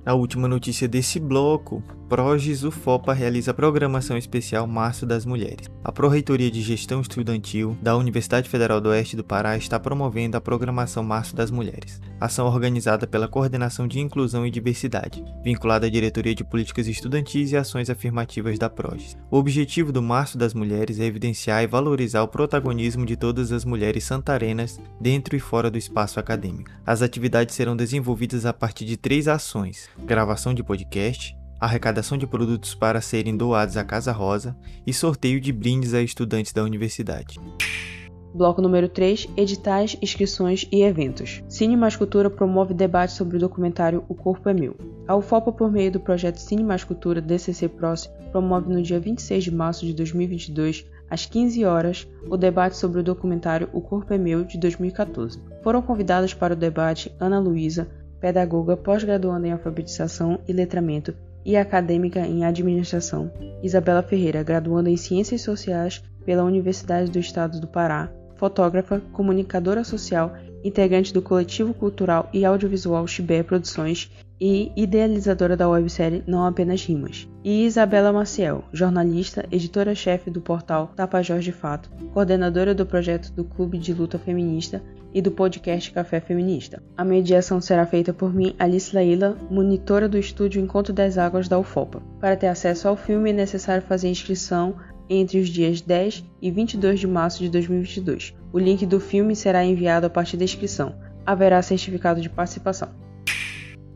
A 0.05 0.13
última 0.13 0.47
notícia 0.47 0.87
desse 0.87 1.19
bloco 1.19 1.83
Progis 2.09 2.63
UFOPA 2.63 3.11
realiza 3.11 3.51
a 3.51 3.53
programação 3.53 4.17
especial 4.17 4.65
Março 4.65 5.05
das 5.05 5.25
Mulheres. 5.25 5.69
A 5.83 5.91
Pró-Reitoria 5.91 6.49
de 6.49 6.61
Gestão 6.61 7.01
Estudantil 7.01 7.77
da 7.81 7.97
Universidade 7.97 8.47
Federal 8.47 8.79
do 8.79 8.87
Oeste 8.87 9.17
do 9.17 9.25
Pará 9.25 9.57
está 9.57 9.77
promovendo 9.77 10.37
a 10.37 10.41
programação 10.41 11.03
Março 11.03 11.35
das 11.35 11.51
Mulheres, 11.51 11.99
ação 12.17 12.47
organizada 12.47 13.05
pela 13.05 13.27
Coordenação 13.27 13.89
de 13.89 13.99
Inclusão 13.99 14.47
e 14.47 14.51
Diversidade, 14.51 15.21
vinculada 15.43 15.87
à 15.87 15.89
Diretoria 15.89 16.33
de 16.33 16.45
Políticas 16.45 16.87
Estudantis 16.87 17.51
e 17.51 17.57
Ações 17.57 17.89
Afirmativas 17.89 18.57
da 18.57 18.69
Progis. 18.69 19.17
O 19.29 19.37
objetivo 19.37 19.91
do 19.91 20.01
Março 20.01 20.37
das 20.37 20.53
Mulheres 20.53 21.01
é 21.01 21.03
evidenciar 21.03 21.61
e 21.61 21.67
valorizar 21.67 22.23
o 22.23 22.27
protagonismo 22.29 23.05
de 23.05 23.17
todas 23.17 23.51
as 23.51 23.65
mulheres 23.65 24.05
santarenas 24.05 24.79
dentro 25.01 25.35
e 25.35 25.41
fora 25.41 25.69
do 25.69 25.77
espaço 25.77 26.21
acadêmico. 26.21 26.71
As 26.85 27.01
atividades 27.01 27.53
serão 27.53 27.75
desenvolvidas 27.75 28.45
a 28.45 28.53
partir 28.53 28.85
de 28.85 28.95
três 28.95 29.27
ações: 29.27 29.89
gravação 30.05 30.53
de 30.53 30.63
podcast, 30.63 31.35
arrecadação 31.59 32.17
de 32.17 32.27
produtos 32.27 32.75
para 32.75 33.01
serem 33.01 33.35
doados 33.35 33.77
à 33.77 33.83
Casa 33.83 34.11
Rosa 34.11 34.55
e 34.85 34.93
sorteio 34.93 35.39
de 35.41 35.51
brindes 35.51 35.93
a 35.93 36.01
estudantes 36.01 36.53
da 36.53 36.63
universidade. 36.63 37.39
Bloco 38.33 38.61
número 38.61 38.87
3: 38.87 39.29
Editais, 39.35 39.97
inscrições 40.01 40.67
e 40.71 40.83
eventos. 40.83 41.43
Cine 41.47 41.75
Mais 41.75 41.95
Cultura 41.95 42.29
promove 42.29 42.73
debate 42.73 43.13
sobre 43.13 43.37
o 43.37 43.39
documentário 43.39 44.03
O 44.07 44.13
Corpo 44.13 44.47
é 44.47 44.53
Meu. 44.53 44.75
A 45.07 45.15
UFOPA, 45.15 45.51
por 45.51 45.71
meio 45.71 45.91
do 45.91 45.99
projeto 45.99 46.37
Cine 46.37 46.63
Mais 46.63 46.83
Cultura 46.83 47.19
DCC 47.19 47.67
Proce, 47.67 48.09
promove 48.31 48.71
no 48.71 48.81
dia 48.81 48.99
26 48.99 49.45
de 49.45 49.51
março 49.51 49.85
de 49.85 49.93
2022, 49.93 50.85
às 51.09 51.25
15 51.25 51.65
horas, 51.65 52.07
o 52.29 52.37
debate 52.37 52.77
sobre 52.77 52.99
o 52.99 53.03
documentário 53.03 53.69
O 53.73 53.81
Corpo 53.81 54.13
é 54.13 54.17
Meu 54.17 54.43
de 54.43 54.59
2014. 54.59 55.41
Foram 55.63 55.81
convidadas 55.81 56.33
para 56.33 56.53
o 56.53 56.57
debate 56.57 57.11
Ana 57.19 57.39
Luísa, 57.39 57.89
pedagoga 58.19 58.75
pós-graduanda 58.75 59.47
em 59.47 59.51
alfabetização 59.51 60.39
e 60.47 60.53
letramento 60.53 61.15
e 61.47 61.55
acadêmica 61.55 62.19
em 62.19 62.43
administração, 62.43 63.31
Isabela 63.63 64.03
Ferreira, 64.03 64.43
graduanda 64.43 64.89
em 64.89 64.97
Ciências 64.97 65.41
Sociais 65.41 66.03
pela 66.25 66.43
Universidade 66.43 67.09
do 67.09 67.19
Estado 67.19 67.61
do 67.61 67.67
Pará, 67.67 68.11
fotógrafa, 68.35 69.01
comunicadora 69.13 69.81
social, 69.85 70.33
integrante 70.63 71.13
do 71.13 71.21
coletivo 71.21 71.73
cultural 71.73 72.29
e 72.33 72.45
audiovisual 72.45 73.07
Chibé 73.07 73.43
Produções 73.43 74.11
e 74.39 74.71
idealizadora 74.75 75.57
da 75.57 75.67
websérie 75.67 76.23
Não 76.27 76.45
Apenas 76.45 76.83
Rimas. 76.83 77.27
E 77.43 77.65
Isabela 77.65 78.13
Maciel, 78.13 78.63
jornalista, 78.71 79.45
editora-chefe 79.51 80.29
do 80.29 80.41
portal 80.41 80.91
Tapajós 80.95 81.43
de 81.43 81.51
Fato, 81.51 81.89
coordenadora 82.13 82.75
do 82.75 82.85
projeto 82.85 83.31
do 83.31 83.43
Clube 83.43 83.77
de 83.77 83.93
Luta 83.93 84.19
Feminista 84.19 84.81
e 85.13 85.21
do 85.21 85.31
podcast 85.31 85.91
Café 85.91 86.19
Feminista. 86.19 86.83
A 86.95 87.03
mediação 87.03 87.59
será 87.59 87.85
feita 87.85 88.13
por 88.13 88.33
mim, 88.33 88.53
Alice 88.59 88.93
Laila, 88.93 89.37
monitora 89.49 90.07
do 90.07 90.17
estúdio 90.17 90.61
Encontro 90.61 90.93
das 90.93 91.17
Águas 91.17 91.47
da 91.47 91.57
UFOPA. 91.57 92.01
Para 92.19 92.35
ter 92.35 92.47
acesso 92.47 92.87
ao 92.87 92.95
filme 92.95 93.31
é 93.31 93.33
necessário 93.33 93.81
fazer 93.81 94.09
inscrição 94.09 94.75
entre 95.09 95.39
os 95.39 95.49
dias 95.49 95.81
10 95.81 96.23
e 96.41 96.51
22 96.51 96.99
de 96.99 97.07
março 97.07 97.39
de 97.39 97.49
2022. 97.49 98.35
O 98.51 98.59
link 98.59 98.85
do 98.85 98.99
filme 98.99 99.35
será 99.35 99.63
enviado 99.65 100.05
a 100.05 100.09
partir 100.09 100.37
da 100.37 100.45
inscrição. 100.45 100.95
Haverá 101.25 101.61
certificado 101.61 102.21
de 102.21 102.29
participação. 102.29 102.89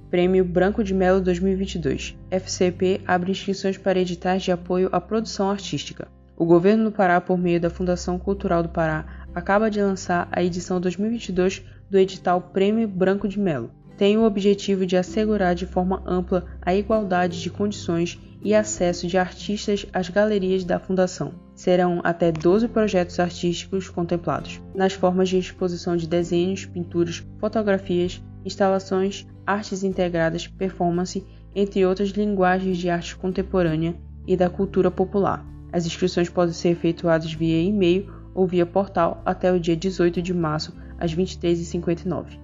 Prêmio 0.10 0.43
Branco 0.43 0.84
de 0.84 0.93
Melo 0.93 1.22
2022. 1.22 2.17
FCP 2.29 3.00
abre 3.08 3.31
inscrições 3.31 3.77
para 3.77 4.00
editais 4.00 4.43
de 4.43 4.51
apoio 4.51 4.89
à 4.91 5.00
produção 5.00 5.50
artística. 5.50 6.10
O 6.36 6.46
governo 6.46 6.86
do 6.86 6.91
Pará, 6.91 7.22
por 7.22 7.38
meio 7.38 7.62
da 7.62 7.70
Fundação 7.70 8.20
Cultural 8.20 8.62
do 8.62 8.67
Pará, 8.67 9.25
acaba 9.34 9.72
de 9.72 9.81
lançar 9.81 10.27
a 10.31 10.43
edição 10.43 10.81
2022 10.81 11.63
do 11.89 11.98
edital 11.98 12.41
Prêmio 12.41 12.89
Branco 12.89 13.27
de 13.27 13.39
Melo. 13.39 13.72
Tem 13.96 14.17
o 14.17 14.24
objetivo 14.24 14.86
de 14.86 14.98
assegurar 14.98 15.55
de 15.55 15.65
forma 15.65 16.03
ampla 16.05 16.46
a 16.62 16.75
igualdade 16.75 17.41
de 17.41 17.50
condições 17.50 18.20
e 18.43 18.53
acesso 18.53 19.08
de 19.08 19.17
artistas 19.17 19.86
às 19.93 20.10
galerias 20.10 20.65
da 20.65 20.79
Fundação. 20.79 21.34
Serão 21.62 22.01
até 22.03 22.32
12 22.32 22.70
projetos 22.70 23.20
artísticos 23.20 23.88
contemplados, 23.88 24.60
nas 24.74 24.94
formas 24.94 25.30
de 25.30 25.38
exposição 25.38 25.96
de 25.96 26.08
desenhos, 26.08 26.65
pinturas, 26.65 27.24
fotografias, 27.39 28.20
instalações, 28.44 29.27
artes 29.46 29.84
integradas, 29.84 30.48
performance, 30.48 31.24
entre 31.53 31.86
outras 31.86 32.10
linguagens 32.10 32.80
de 32.80 32.89
arte 32.89 33.15
contemporânea 33.15 33.96
e 34.25 34.36
da 34.36 34.50
cultura 34.50 34.89
popular. 34.89 35.46
As 35.72 35.86
inscrições 35.86 36.30
podem 36.30 36.51
ser 36.51 36.70
efetuadas 36.70 37.32
via 37.32 37.62
e-mail 37.62 38.12
ou 38.34 38.48
via 38.48 38.65
portal 38.65 39.22
até 39.24 39.53
o 39.53 39.60
dia 39.60 39.75
18 39.75 40.20
de 40.20 40.34
março, 40.34 40.74
às 40.98 41.13
23h59. 41.13 42.39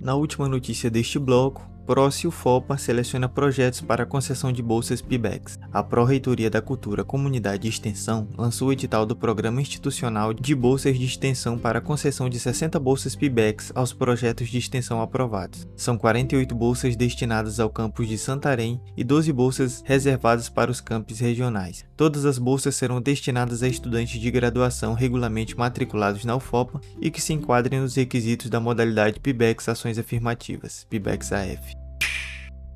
Na 0.00 0.16
última 0.16 0.48
notícia 0.48 0.90
deste 0.90 1.20
bloco, 1.20 1.64
Procio 1.88 2.30
FOPA 2.30 2.76
seleciona 2.76 3.30
projetos 3.30 3.80
para 3.80 4.04
concessão 4.04 4.52
de 4.52 4.62
bolsas 4.62 5.00
PIBEX. 5.00 5.58
A 5.72 5.82
Pró-Reitoria 5.82 6.50
da 6.50 6.60
Cultura, 6.60 7.02
Comunidade 7.02 7.66
e 7.66 7.70
Extensão 7.70 8.28
lançou 8.36 8.68
o 8.68 8.72
edital 8.74 9.06
do 9.06 9.16
Programa 9.16 9.62
Institucional 9.62 10.34
de 10.34 10.54
Bolsas 10.54 10.98
de 10.98 11.06
Extensão 11.06 11.56
para 11.56 11.80
concessão 11.80 12.28
de 12.28 12.38
60 12.38 12.78
bolsas 12.78 13.16
PIBEX 13.16 13.72
aos 13.74 13.94
projetos 13.94 14.50
de 14.50 14.58
extensão 14.58 15.00
aprovados. 15.00 15.66
São 15.74 15.96
48 15.96 16.54
bolsas 16.54 16.94
destinadas 16.94 17.58
ao 17.58 17.70
campus 17.70 18.06
de 18.06 18.18
Santarém 18.18 18.78
e 18.94 19.02
12 19.02 19.32
bolsas 19.32 19.82
reservadas 19.82 20.50
para 20.50 20.70
os 20.70 20.82
campos 20.82 21.20
regionais. 21.20 21.86
Todas 21.96 22.26
as 22.26 22.36
bolsas 22.36 22.76
serão 22.76 23.00
destinadas 23.00 23.62
a 23.62 23.66
estudantes 23.66 24.20
de 24.20 24.30
graduação 24.30 24.92
regularmente 24.92 25.56
matriculados 25.56 26.26
na 26.26 26.36
UFOPA 26.36 26.82
e 27.00 27.10
que 27.10 27.22
se 27.22 27.32
enquadrem 27.32 27.80
nos 27.80 27.96
requisitos 27.96 28.50
da 28.50 28.60
modalidade 28.60 29.20
PIBEX 29.20 29.70
Ações 29.70 29.98
Afirmativas, 29.98 30.86
PIBEX 30.90 31.32
AF. 31.32 31.77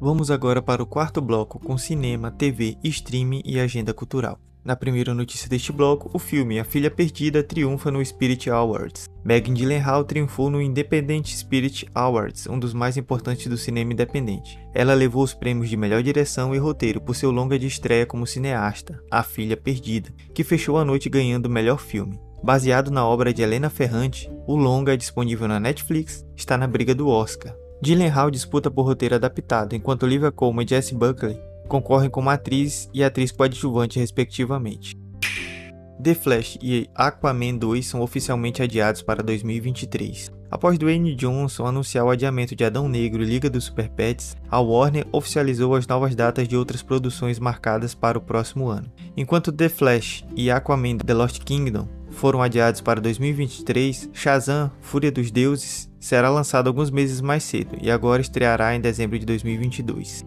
Vamos 0.05 0.33
agora 0.33 0.61
para 0.61 0.83
o 0.83 0.87
quarto 0.87 1.21
bloco 1.21 1.61
com 1.61 1.79
cinema, 1.79 2.29
TV, 2.29 2.77
streaming 2.83 3.41
e 3.45 3.61
agenda 3.61 3.95
cultural. 3.95 4.37
Na 4.65 4.75
primeira 4.75 5.15
notícia 5.15 5.49
deste 5.49 5.71
bloco, 5.71 6.11
o 6.13 6.19
filme 6.19 6.59
A 6.59 6.65
Filha 6.65 6.91
Perdida 6.91 7.41
triunfa 7.41 7.89
no 7.89 8.05
Spirit 8.05 8.51
Awards. 8.51 9.09
Megan 9.25 9.55
Gyllenhaal 9.55 10.03
triunfou 10.03 10.51
no 10.51 10.61
Independent 10.61 11.29
Spirit 11.29 11.87
Awards, 11.95 12.49
um 12.49 12.59
dos 12.59 12.75
mais 12.75 12.97
importantes 12.97 13.47
do 13.47 13.57
cinema 13.57 13.93
independente. 13.93 14.59
Ela 14.75 14.93
levou 14.93 15.23
os 15.23 15.35
prêmios 15.35 15.69
de 15.69 15.77
melhor 15.77 16.03
direção 16.03 16.53
e 16.53 16.59
roteiro 16.59 17.01
por 17.01 17.15
seu 17.15 17.31
longa 17.31 17.57
de 17.57 17.69
estreia 17.69 18.05
como 18.05 18.27
cineasta, 18.27 19.01
A 19.09 19.23
Filha 19.23 19.57
Perdida, 19.57 20.13
que 20.35 20.43
fechou 20.43 20.79
a 20.79 20.85
noite 20.85 21.09
ganhando 21.09 21.47
o 21.47 21.51
melhor 21.51 21.79
filme. 21.79 22.19
Baseado 22.43 22.91
na 22.91 23.07
obra 23.07 23.33
de 23.33 23.41
Helena 23.41 23.71
Ferrante, 23.71 24.29
o 24.49 24.57
longa 24.57 24.95
é 24.95 24.97
disponível 24.97 25.47
na 25.47 25.61
Netflix, 25.61 26.27
está 26.35 26.59
na 26.59 26.67
briga 26.67 26.93
do 26.93 27.07
Oscar. 27.07 27.55
Gyllenhaal 27.83 28.31
disputa 28.31 28.71
por 28.71 28.87
roteiro 28.87 29.17
adaptado, 29.17 29.75
enquanto 29.75 30.05
Olivia 30.05 30.31
Colman 30.31 30.65
e 30.65 30.69
Jessie 30.69 30.97
Buckley 30.97 31.37
concorrem 31.67 32.09
como 32.09 32.31
atriz 32.31 32.89
e 32.95 33.03
atriz 33.03 33.33
coadjuvante 33.33 33.99
respectivamente. 33.99 34.97
The 36.01 36.15
Flash 36.15 36.59
e 36.63 36.89
Aquaman 36.95 37.57
2 37.57 37.85
são 37.85 38.01
oficialmente 38.01 38.63
adiados 38.63 39.03
para 39.03 39.23
2023. 39.23 40.31
Após 40.49 40.79
Dwayne 40.79 41.17
Johnson 41.17 41.67
anunciar 41.67 42.05
o 42.05 42.11
adiamento 42.11 42.55
de 42.55 42.65
Adão 42.65 42.89
Negro 42.89 43.23
e 43.23 43.27
Liga 43.27 43.51
dos 43.51 43.65
Super 43.65 43.89
Pets, 43.89 44.37
a 44.49 44.61
Warner 44.61 45.07
oficializou 45.11 45.75
as 45.75 45.87
novas 45.87 46.15
datas 46.15 46.47
de 46.47 46.57
outras 46.57 46.83
produções 46.83 47.41
marcadas 47.41 47.95
para 47.95 48.19
o 48.19 48.23
próximo 48.23 48.69
ano. 48.69 48.93
Enquanto 49.17 49.51
The 49.51 49.69
Flash 49.69 50.25
e 50.37 50.51
Aquaman 50.53 50.99
The 50.99 51.15
Lost 51.15 51.43
Kingdom 51.43 51.89
foram 52.13 52.43
adiados 52.43 52.81
para 52.81 53.01
2023, 53.01 54.11
Shazam 54.13 54.71
Fúria 54.81 55.11
dos 55.11 55.31
Deuses 55.31 55.91
será 55.99 56.31
lançado 56.31 56.69
alguns 56.69 56.91
meses 56.91 57.21
mais 57.21 57.43
cedo 57.43 57.77
e 57.81 57.91
agora 57.91 58.23
estreará 58.23 58.75
em 58.75 58.81
dezembro 58.81 59.19
de 59.19 59.27
2022. 59.27 60.25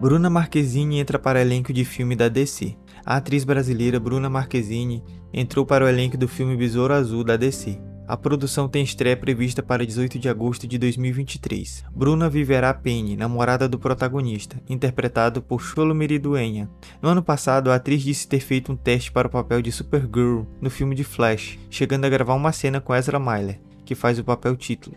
Bruna 0.00 0.30
Marquezine 0.30 0.98
entra 0.98 1.18
para 1.18 1.40
elenco 1.40 1.72
de 1.72 1.84
filme 1.84 2.14
da 2.14 2.28
DC. 2.28 2.76
A 3.04 3.16
atriz 3.16 3.44
brasileira 3.44 3.98
Bruna 3.98 4.30
Marquezine 4.30 5.02
entrou 5.32 5.66
para 5.66 5.84
o 5.84 5.88
elenco 5.88 6.16
do 6.16 6.28
filme 6.28 6.56
Besouro 6.56 6.94
Azul 6.94 7.24
da 7.24 7.36
DC. 7.36 7.87
A 8.08 8.16
produção 8.16 8.66
tem 8.66 8.82
estreia 8.82 9.14
prevista 9.14 9.62
para 9.62 9.84
18 9.84 10.18
de 10.18 10.30
agosto 10.30 10.66
de 10.66 10.78
2023. 10.78 11.84
Bruna 11.94 12.30
viverá 12.30 12.72
Penny, 12.72 13.18
namorada 13.18 13.68
do 13.68 13.78
protagonista, 13.78 14.56
interpretado 14.66 15.42
por 15.42 15.60
Sholomiri 15.60 16.18
Duenha. 16.18 16.70
No 17.02 17.10
ano 17.10 17.22
passado, 17.22 17.70
a 17.70 17.74
atriz 17.74 18.00
disse 18.00 18.26
ter 18.26 18.40
feito 18.40 18.72
um 18.72 18.76
teste 18.76 19.12
para 19.12 19.28
o 19.28 19.30
papel 19.30 19.60
de 19.60 19.70
Supergirl 19.70 20.44
no 20.58 20.70
filme 20.70 20.94
de 20.94 21.04
Flash, 21.04 21.58
chegando 21.68 22.06
a 22.06 22.08
gravar 22.08 22.32
uma 22.32 22.50
cena 22.50 22.80
com 22.80 22.94
Ezra 22.94 23.20
Miller, 23.20 23.60
que 23.84 23.94
faz 23.94 24.18
o 24.18 24.24
papel 24.24 24.56
título. 24.56 24.96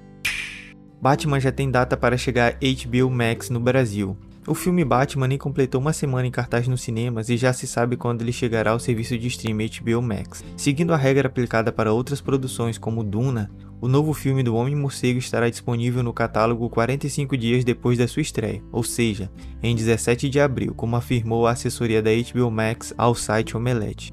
Batman 1.02 1.42
já 1.42 1.52
tem 1.52 1.70
data 1.70 1.98
para 1.98 2.18
chegar 2.18 2.54
a 2.54 2.56
HBO 2.56 3.10
Max 3.10 3.50
no 3.50 3.60
Brasil. 3.60 4.16
O 4.48 4.56
filme 4.56 4.84
Batman 4.84 5.28
nem 5.28 5.38
completou 5.38 5.80
uma 5.80 5.94
semana 5.94 6.28
em 6.28 6.32
cartaz 6.32 6.68
nos 6.68 6.82
cinemas 6.82 7.30
e 7.30 7.38
já 7.38 7.54
se 7.54 7.68
sabe 7.68 7.96
quando 7.96 8.24
ele 8.24 8.32
chegará 8.32 8.72
ao 8.72 8.80
serviço 8.80 9.16
de 9.16 9.28
streaming 9.28 9.70
HBO 9.80 10.02
Max. 10.02 10.44
Seguindo 10.58 10.96
a 10.96 10.98
regra 10.98 11.28
aplicada 11.28 11.72
para 11.72 11.94
outras 11.94 12.22
produções 12.22 12.76
como 12.76 13.04
Duna, 13.04 13.52
o 13.80 13.88
novo 13.88 14.14
filme 14.14 14.42
do 14.42 14.56
Homem-Morcego 14.56 15.20
estará 15.20 15.48
disponível 15.48 16.02
no 16.02 16.12
catálogo 16.12 16.68
45 16.72 17.38
dias 17.38 17.64
depois 17.64 18.00
da 18.00 18.08
sua 18.08 18.24
estreia, 18.24 18.64
ou 18.72 18.84
seja, 18.84 19.32
em 19.62 19.76
17 19.76 20.28
de 20.28 20.40
abril, 20.40 20.74
como 20.74 20.96
afirmou 20.96 21.46
a 21.46 21.52
assessoria 21.52 22.02
da 22.02 22.10
HBO 22.10 22.50
Max 22.50 22.94
ao 22.98 23.14
site 23.14 23.56
Omelette. 23.56 24.12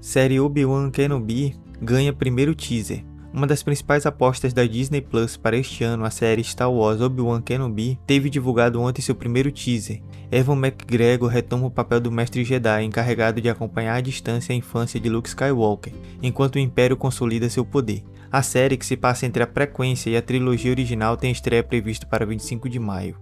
Série 0.00 0.40
Obi-Wan 0.40 0.90
Kenobi 0.90 1.54
ganha 1.82 2.14
primeiro 2.14 2.54
teaser. 2.54 3.04
Uma 3.32 3.46
das 3.46 3.62
principais 3.62 4.06
apostas 4.06 4.52
da 4.54 4.64
Disney 4.64 5.02
Plus 5.02 5.36
para 5.36 5.56
este 5.56 5.84
ano, 5.84 6.04
a 6.04 6.10
série 6.10 6.42
Star 6.42 6.72
Wars 6.72 7.00
Obi-Wan 7.00 7.42
Kenobi, 7.42 7.98
teve 8.06 8.30
divulgado 8.30 8.80
ontem 8.80 9.02
seu 9.02 9.14
primeiro 9.14 9.52
teaser. 9.52 10.02
Evan 10.30 10.56
McGregor 10.56 11.28
retoma 11.28 11.66
o 11.66 11.70
papel 11.70 12.00
do 12.00 12.10
mestre 12.10 12.42
Jedi, 12.42 12.84
encarregado 12.84 13.40
de 13.40 13.48
acompanhar 13.50 13.96
à 13.96 14.00
distância 14.00 14.52
a 14.52 14.56
infância 14.56 14.98
de 14.98 15.08
Luke 15.08 15.28
Skywalker, 15.28 15.92
enquanto 16.22 16.56
o 16.56 16.58
Império 16.58 16.96
consolida 16.96 17.50
seu 17.50 17.64
poder. 17.64 18.02
A 18.32 18.42
série, 18.42 18.76
que 18.76 18.84
se 18.84 18.96
passa 18.96 19.26
entre 19.26 19.42
a 19.42 19.46
frequência 19.46 20.10
e 20.10 20.16
a 20.16 20.22
trilogia 20.22 20.70
original, 20.70 21.16
tem 21.16 21.30
estreia 21.30 21.62
prevista 21.62 22.06
para 22.06 22.26
25 22.26 22.68
de 22.68 22.78
maio. 22.78 23.18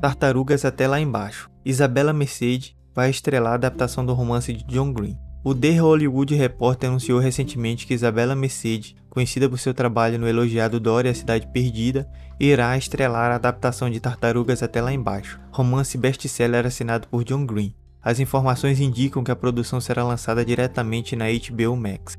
Tartarugas 0.00 0.64
até 0.64 0.86
lá 0.86 1.00
embaixo. 1.00 1.50
Isabela 1.64 2.12
Mercedes 2.12 2.76
vai 2.94 3.10
estrelar 3.10 3.52
a 3.52 3.56
adaptação 3.56 4.04
do 4.04 4.12
romance 4.12 4.52
de 4.52 4.64
John 4.64 4.92
Green. 4.92 5.16
O 5.44 5.54
The 5.54 5.78
Hollywood 5.78 6.34
Reporter 6.34 6.88
anunciou 6.88 7.20
recentemente 7.20 7.86
que 7.86 7.94
Isabela 7.94 8.34
Mercedes, 8.34 8.96
conhecida 9.08 9.48
por 9.48 9.58
seu 9.58 9.72
trabalho 9.72 10.18
no 10.18 10.28
elogiado 10.28 10.80
Dora 10.80 11.06
e 11.06 11.10
a 11.12 11.14
Cidade 11.14 11.46
Perdida, 11.46 12.08
irá 12.40 12.76
estrelar 12.76 13.30
a 13.30 13.36
adaptação 13.36 13.88
de 13.88 14.00
Tartarugas 14.00 14.64
até 14.64 14.82
lá 14.82 14.92
embaixo, 14.92 15.38
romance 15.52 15.96
best-seller 15.96 16.66
assinado 16.66 17.06
por 17.06 17.22
John 17.22 17.46
Green. 17.46 17.72
As 18.02 18.18
informações 18.18 18.80
indicam 18.80 19.22
que 19.22 19.30
a 19.30 19.36
produção 19.36 19.80
será 19.80 20.02
lançada 20.02 20.44
diretamente 20.44 21.14
na 21.14 21.26
HBO 21.26 21.76
Max. 21.76 22.16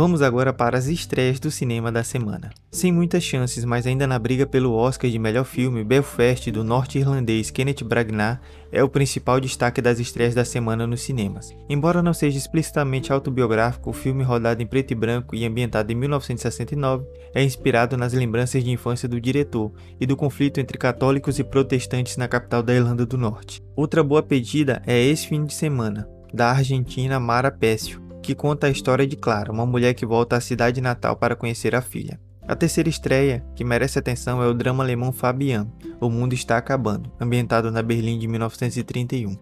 Vamos 0.00 0.22
agora 0.22 0.50
para 0.50 0.78
as 0.78 0.86
estreias 0.86 1.38
do 1.38 1.50
cinema 1.50 1.92
da 1.92 2.02
semana. 2.02 2.48
Sem 2.70 2.90
muitas 2.90 3.22
chances, 3.22 3.66
mas 3.66 3.86
ainda 3.86 4.06
na 4.06 4.18
briga 4.18 4.46
pelo 4.46 4.72
Oscar 4.72 5.10
de 5.10 5.18
melhor 5.18 5.44
filme, 5.44 5.84
Belfast, 5.84 6.50
do 6.50 6.64
norte-irlandês 6.64 7.50
Kenneth 7.50 7.84
Branagh, 7.84 8.40
é 8.72 8.82
o 8.82 8.88
principal 8.88 9.38
destaque 9.38 9.82
das 9.82 9.98
estreias 9.98 10.34
da 10.34 10.42
semana 10.42 10.86
nos 10.86 11.02
cinemas. 11.02 11.54
Embora 11.68 12.02
não 12.02 12.14
seja 12.14 12.38
explicitamente 12.38 13.12
autobiográfico, 13.12 13.90
o 13.90 13.92
filme 13.92 14.24
rodado 14.24 14.62
em 14.62 14.66
preto 14.66 14.92
e 14.92 14.94
branco 14.94 15.36
e 15.36 15.44
ambientado 15.44 15.92
em 15.92 15.96
1969 15.96 17.04
é 17.34 17.44
inspirado 17.44 17.94
nas 17.94 18.14
lembranças 18.14 18.64
de 18.64 18.70
infância 18.70 19.06
do 19.06 19.20
diretor 19.20 19.70
e 20.00 20.06
do 20.06 20.16
conflito 20.16 20.60
entre 20.60 20.78
católicos 20.78 21.38
e 21.38 21.44
protestantes 21.44 22.16
na 22.16 22.26
capital 22.26 22.62
da 22.62 22.74
Irlanda 22.74 23.04
do 23.04 23.18
Norte. 23.18 23.62
Outra 23.76 24.02
boa 24.02 24.22
pedida 24.22 24.80
é 24.86 24.98
esse 24.98 25.28
fim 25.28 25.44
de 25.44 25.52
semana, 25.52 26.08
da 26.32 26.52
argentina 26.52 27.20
Mara 27.20 27.50
Pécio, 27.50 27.99
que 28.22 28.34
conta 28.34 28.66
a 28.66 28.70
história 28.70 29.06
de 29.06 29.16
Clara, 29.16 29.52
uma 29.52 29.66
mulher 29.66 29.94
que 29.94 30.06
volta 30.06 30.36
à 30.36 30.40
cidade 30.40 30.80
natal 30.80 31.16
para 31.16 31.36
conhecer 31.36 31.74
a 31.74 31.82
filha. 31.82 32.20
A 32.46 32.56
terceira 32.56 32.88
estreia, 32.88 33.44
que 33.54 33.62
merece 33.62 33.98
atenção, 33.98 34.42
é 34.42 34.46
o 34.46 34.54
drama 34.54 34.82
alemão 34.82 35.12
Fabian, 35.12 35.68
O 36.00 36.10
Mundo 36.10 36.34
Está 36.34 36.56
Acabando, 36.56 37.12
ambientado 37.20 37.70
na 37.70 37.82
Berlim 37.82 38.18
de 38.18 38.26
1931. 38.26 39.36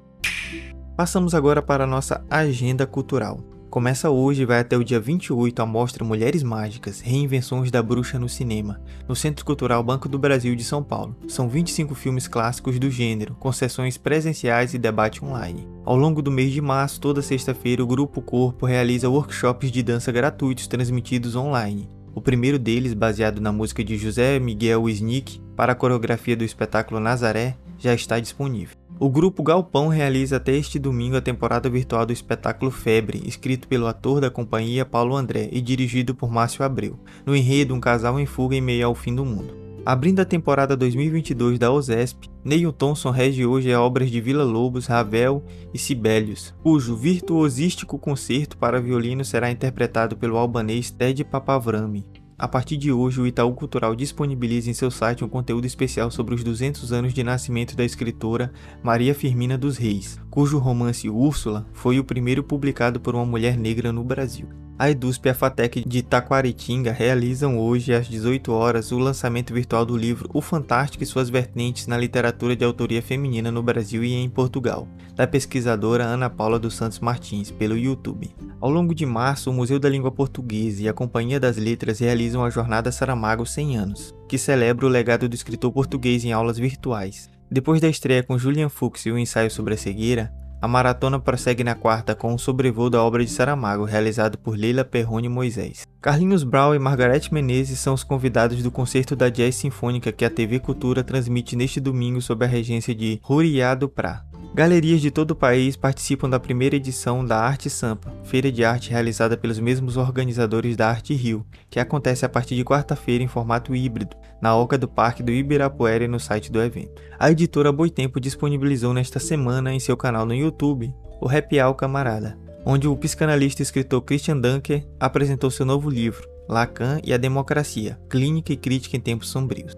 Passamos 0.97 1.35
agora 1.35 1.63
para 1.63 1.85
a 1.85 1.87
nossa 1.87 2.25
agenda 2.29 2.87
cultural. 2.87 3.41
Começa 3.71 4.09
hoje 4.09 4.43
e 4.43 4.45
vai 4.47 4.61
até 4.61 4.79
o 4.79 4.83
dia 4.83 4.99
28 4.99 5.61
a 5.61 5.67
mostra 5.67 6.03
Mulheres 6.03 6.43
Mágicas, 6.43 7.01
Reinvenções 7.01 7.71
da 7.71 7.83
Bruxa 7.83 8.19
no 8.19 8.27
Cinema, 8.29 8.81
no 9.07 9.15
Centro 9.15 9.45
Cultural 9.45 9.83
Banco 9.83 10.09
do 10.09 10.19
Brasil 10.19 10.57
de 10.57 10.65
São 10.65 10.83
Paulo. 10.83 11.15
São 11.29 11.51
25 11.51 11.95
filmes 11.95 12.27
clássicos 12.27 12.79
do 12.79 12.91
gênero, 12.91 13.35
com 13.35 13.53
sessões 13.53 13.99
presenciais 13.99 14.73
e 14.73 14.79
debate 14.79 15.23
online. 15.23 15.69
Ao 15.85 15.99
longo 15.99 16.23
do 16.23 16.31
mês 16.31 16.51
de 16.51 16.63
março, 16.63 16.99
toda 16.99 17.21
sexta-feira, 17.21 17.85
o 17.85 17.87
Grupo 17.87 18.23
Corpo 18.23 18.65
realiza 18.65 19.11
workshops 19.11 19.71
de 19.71 19.83
dança 19.83 20.11
gratuitos 20.11 20.67
transmitidos 20.67 21.37
online. 21.37 21.91
O 22.15 22.23
primeiro 22.23 22.59
deles, 22.59 22.95
baseado 22.95 23.39
na 23.39 23.53
música 23.53 23.85
de 23.85 23.99
José 23.99 24.39
Miguel 24.39 24.85
Wisnik 24.85 25.43
para 25.55 25.73
a 25.73 25.77
coreografia 25.77 26.35
do 26.35 26.43
espetáculo 26.43 27.01
Nazaré, 27.01 27.55
já 27.79 27.93
está 27.93 28.19
disponível. 28.19 28.78
O 29.01 29.09
grupo 29.09 29.45
Galpão 29.45 29.87
realiza 29.87 30.39
até 30.39 30.57
este 30.57 30.77
domingo 30.77 31.17
a 31.17 31.21
temporada 31.21 31.71
virtual 31.71 32.05
do 32.05 32.13
espetáculo 32.13 32.69
Febre, 32.69 33.23
escrito 33.25 33.69
pelo 33.69 33.87
ator 33.87 34.21
da 34.21 34.29
companhia 34.29 34.85
Paulo 34.85 35.15
André 35.15 35.49
e 35.53 35.61
dirigido 35.61 36.17
por 36.17 36.33
Márcio 36.33 36.65
Abreu, 36.65 36.99
no 37.25 37.37
enredo 37.37 37.73
Um 37.73 37.81
casal 37.81 38.19
em 38.19 38.27
fuga 38.27 38.57
em 38.57 38.61
meio 38.61 38.87
ao 38.89 38.97
fim 38.97 39.15
do 39.15 39.25
mundo. 39.25 39.55
Abrindo 39.87 40.19
a 40.19 40.25
temporada 40.25 40.77
2022 40.77 41.61
da 41.61 41.71
OSESP, 41.71 42.29
Neil 42.45 42.73
Thompson 42.73 43.11
rege 43.11 43.47
hoje 43.47 43.73
obras 43.73 44.11
de 44.11 44.21
Vila 44.21 44.43
Lobos, 44.43 44.87
Ravel 44.87 45.45
e 45.73 45.79
Sibelius, 45.79 46.53
cujo 46.61 46.97
virtuosístico 46.97 48.01
concerto 48.01 48.59
para 48.59 48.81
violino 48.81 49.25
será 49.25 49.49
interpretado 49.49 50.17
pelo 50.17 50.37
albanês 50.37 50.91
Ted 50.91 51.25
Papavrami. 51.25 52.18
A 52.41 52.47
partir 52.47 52.77
de 52.77 52.93
hoje, 52.93 53.21
o 53.21 53.27
Itaú 53.27 53.53
Cultural 53.53 53.97
disponibiliza 53.97 54.71
em 54.71 54.75
seu 54.75 54.93
site 54.93 55.25
um 55.25 55.29
conteúdo 55.29 55.65
especial 55.67 56.09
sobre 56.09 56.37
os 56.37 56.45
200 56.45 56.93
anos 56.93 57.13
de 57.13 57.25
nascimento 57.25 57.75
da 57.75 57.85
escritora 57.85 58.53
Maria 58.81 59.13
Firmina 59.13 59.59
dos 59.59 59.77
Reis, 59.77 60.21
cujo 60.39 60.57
romance 60.57 61.11
Úrsula 61.11 61.67
foi 61.73 61.99
o 61.99 62.05
primeiro 62.05 62.45
publicado 62.45 63.01
por 63.01 63.13
uma 63.13 63.27
mulher 63.27 63.59
negra 63.59 63.93
no 63.93 64.05
Brasil. 64.05 64.47
A 64.79 64.89
EDUSP 64.89 65.27
e 65.27 65.31
a 65.31 65.35
FATEC 65.35 65.85
de 65.85 66.01
Taquaritinga 66.01 66.93
realizam 66.93 67.59
hoje 67.59 67.93
às 67.93 68.07
18 68.07 68.53
horas 68.53 68.93
o 68.93 68.99
lançamento 69.01 69.53
virtual 69.53 69.85
do 69.85 69.97
livro 69.97 70.31
O 70.33 70.41
Fantástico 70.41 71.03
e 71.03 71.07
suas 71.09 71.29
vertentes 71.29 71.89
na 71.89 71.99
literatura 71.99 72.55
de 72.55 72.65
autoria 72.65 73.03
feminina 73.03 73.51
no 73.51 73.65
Brasil 73.65 74.05
e 74.05 74.15
em 74.15 74.31
Portugal, 74.31 74.87
da 75.17 75.27
pesquisadora 75.27 76.05
Ana 76.05 76.31
Paula 76.31 76.61
dos 76.61 76.75
Santos 76.75 77.01
Martins, 77.01 77.51
pelo 77.51 77.77
YouTube. 77.77 78.31
Ao 78.61 78.71
longo 78.71 78.95
de 78.95 79.05
março, 79.05 79.51
o 79.51 79.53
Museu 79.53 79.81
da 79.81 79.89
Língua 79.89 80.13
Portuguesa 80.13 80.85
e 80.85 80.89
a 80.89 80.95
Companhia 80.95 81.41
das 81.41 81.57
Letras 81.57 81.99
realizam 81.99 82.45
a 82.45 82.51
Jornada 82.51 82.93
Saramago 82.93 83.45
100 83.45 83.77
anos, 83.77 84.15
que 84.29 84.39
celebra 84.39 84.87
o 84.87 84.89
legado 84.89 85.29
do 85.29 85.35
escritor 85.35 85.73
português 85.73 86.25
em 86.25 86.31
aulas 86.31 86.59
virtuais. 86.59 87.29
Depois 87.51 87.81
da 87.81 87.89
estreia 87.89 88.23
com 88.23 88.39
Julian 88.39 88.69
Fuchs 88.69 89.07
e 89.07 89.11
o 89.11 89.19
ensaio 89.19 89.51
sobre 89.51 89.75
a 89.75 89.77
cegueira, 89.77 90.33
a 90.61 90.67
maratona 90.67 91.21
prossegue 91.21 91.63
na 91.63 91.75
quarta 91.75 92.15
com 92.15 92.35
o 92.35 92.39
sobrevoo 92.39 92.91
da 92.91 93.03
obra 93.03 93.25
de 93.25 93.31
Saramago, 93.31 93.85
realizado 93.85 94.37
por 94.37 94.59
Leila 94.59 94.85
Perrone 94.85 95.29
Moisés. 95.29 95.87
Carlinhos 96.01 96.43
Brown 96.43 96.75
e 96.75 96.79
Margarete 96.79 97.33
Menezes 97.33 97.79
são 97.79 97.95
os 97.95 98.03
convidados 98.03 98.63
do 98.63 98.71
concerto 98.71 99.15
da 99.15 99.29
Jazz 99.29 99.55
Sinfônica 99.55 100.11
que 100.11 100.25
a 100.25 100.31
TV 100.31 100.59
Cultura 100.59 101.05
transmite 101.05 101.55
neste 101.55 101.81
domingo 101.81 102.21
sob 102.21 102.45
a 102.45 102.49
regência 102.49 102.95
de 102.95 103.21
Ruriado 103.23 103.89
Prá. 103.89 104.25
Galerias 104.55 105.01
de 105.01 105.11
todo 105.11 105.33
o 105.33 105.37
país 105.37 105.77
participam 105.77 106.29
da 106.29 106.41
primeira 106.41 106.75
edição 106.75 107.25
da 107.25 107.39
Arte 107.39 107.71
Sampa, 107.71 108.13
feira 108.25 108.51
de 108.51 108.65
arte 108.65 108.91
realizada 108.91 109.37
pelos 109.37 109.61
mesmos 109.61 109.97
organizadores 109.97 110.77
da 110.77 110.89
Arte 110.89 111.15
Rio, 111.15 111.47
que 111.71 111.79
acontece 111.79 112.25
a 112.25 112.29
partir 112.29 112.57
de 112.57 112.65
quarta-feira 112.65 113.23
em 113.23 113.29
formato 113.29 113.75
híbrido, 113.75 114.17
na 114.41 114.57
Oca 114.57 114.77
do 114.77 114.89
Parque 114.89 115.23
do 115.23 115.31
Ibirapuera 115.31 116.05
e 116.05 116.09
no 116.09 116.19
site 116.19 116.51
do 116.51 116.61
evento. 116.61 117.01
A 117.19 117.31
editora 117.31 117.71
Boitempo 117.71 118.21
disponibilizou 118.21 118.93
nesta 118.93 119.21
semana 119.21 119.73
em 119.73 119.79
seu 119.79 119.97
canal 119.97 120.27
no 120.27 120.35
YouTube 120.35 120.93
o 121.21 121.29
Happy 121.29 121.57
Camarada, 121.77 122.39
onde 122.65 122.89
o 122.89 122.97
psicanalista 122.97 123.63
e 123.63 123.65
escritor 123.65 124.03
Christian 124.03 124.39
Dunker 124.39 124.87
apresentou 124.99 125.51
seu 125.51 125.67
novo 125.67 125.89
livro, 125.89 126.29
Lacan 126.49 127.01
e 127.05 127.13
a 127.13 127.17
Democracia, 127.17 127.99
Clínica 128.09 128.53
e 128.53 128.57
Crítica 128.57 128.97
em 128.97 129.01
Tempos 129.01 129.29
Sombrios. 129.29 129.73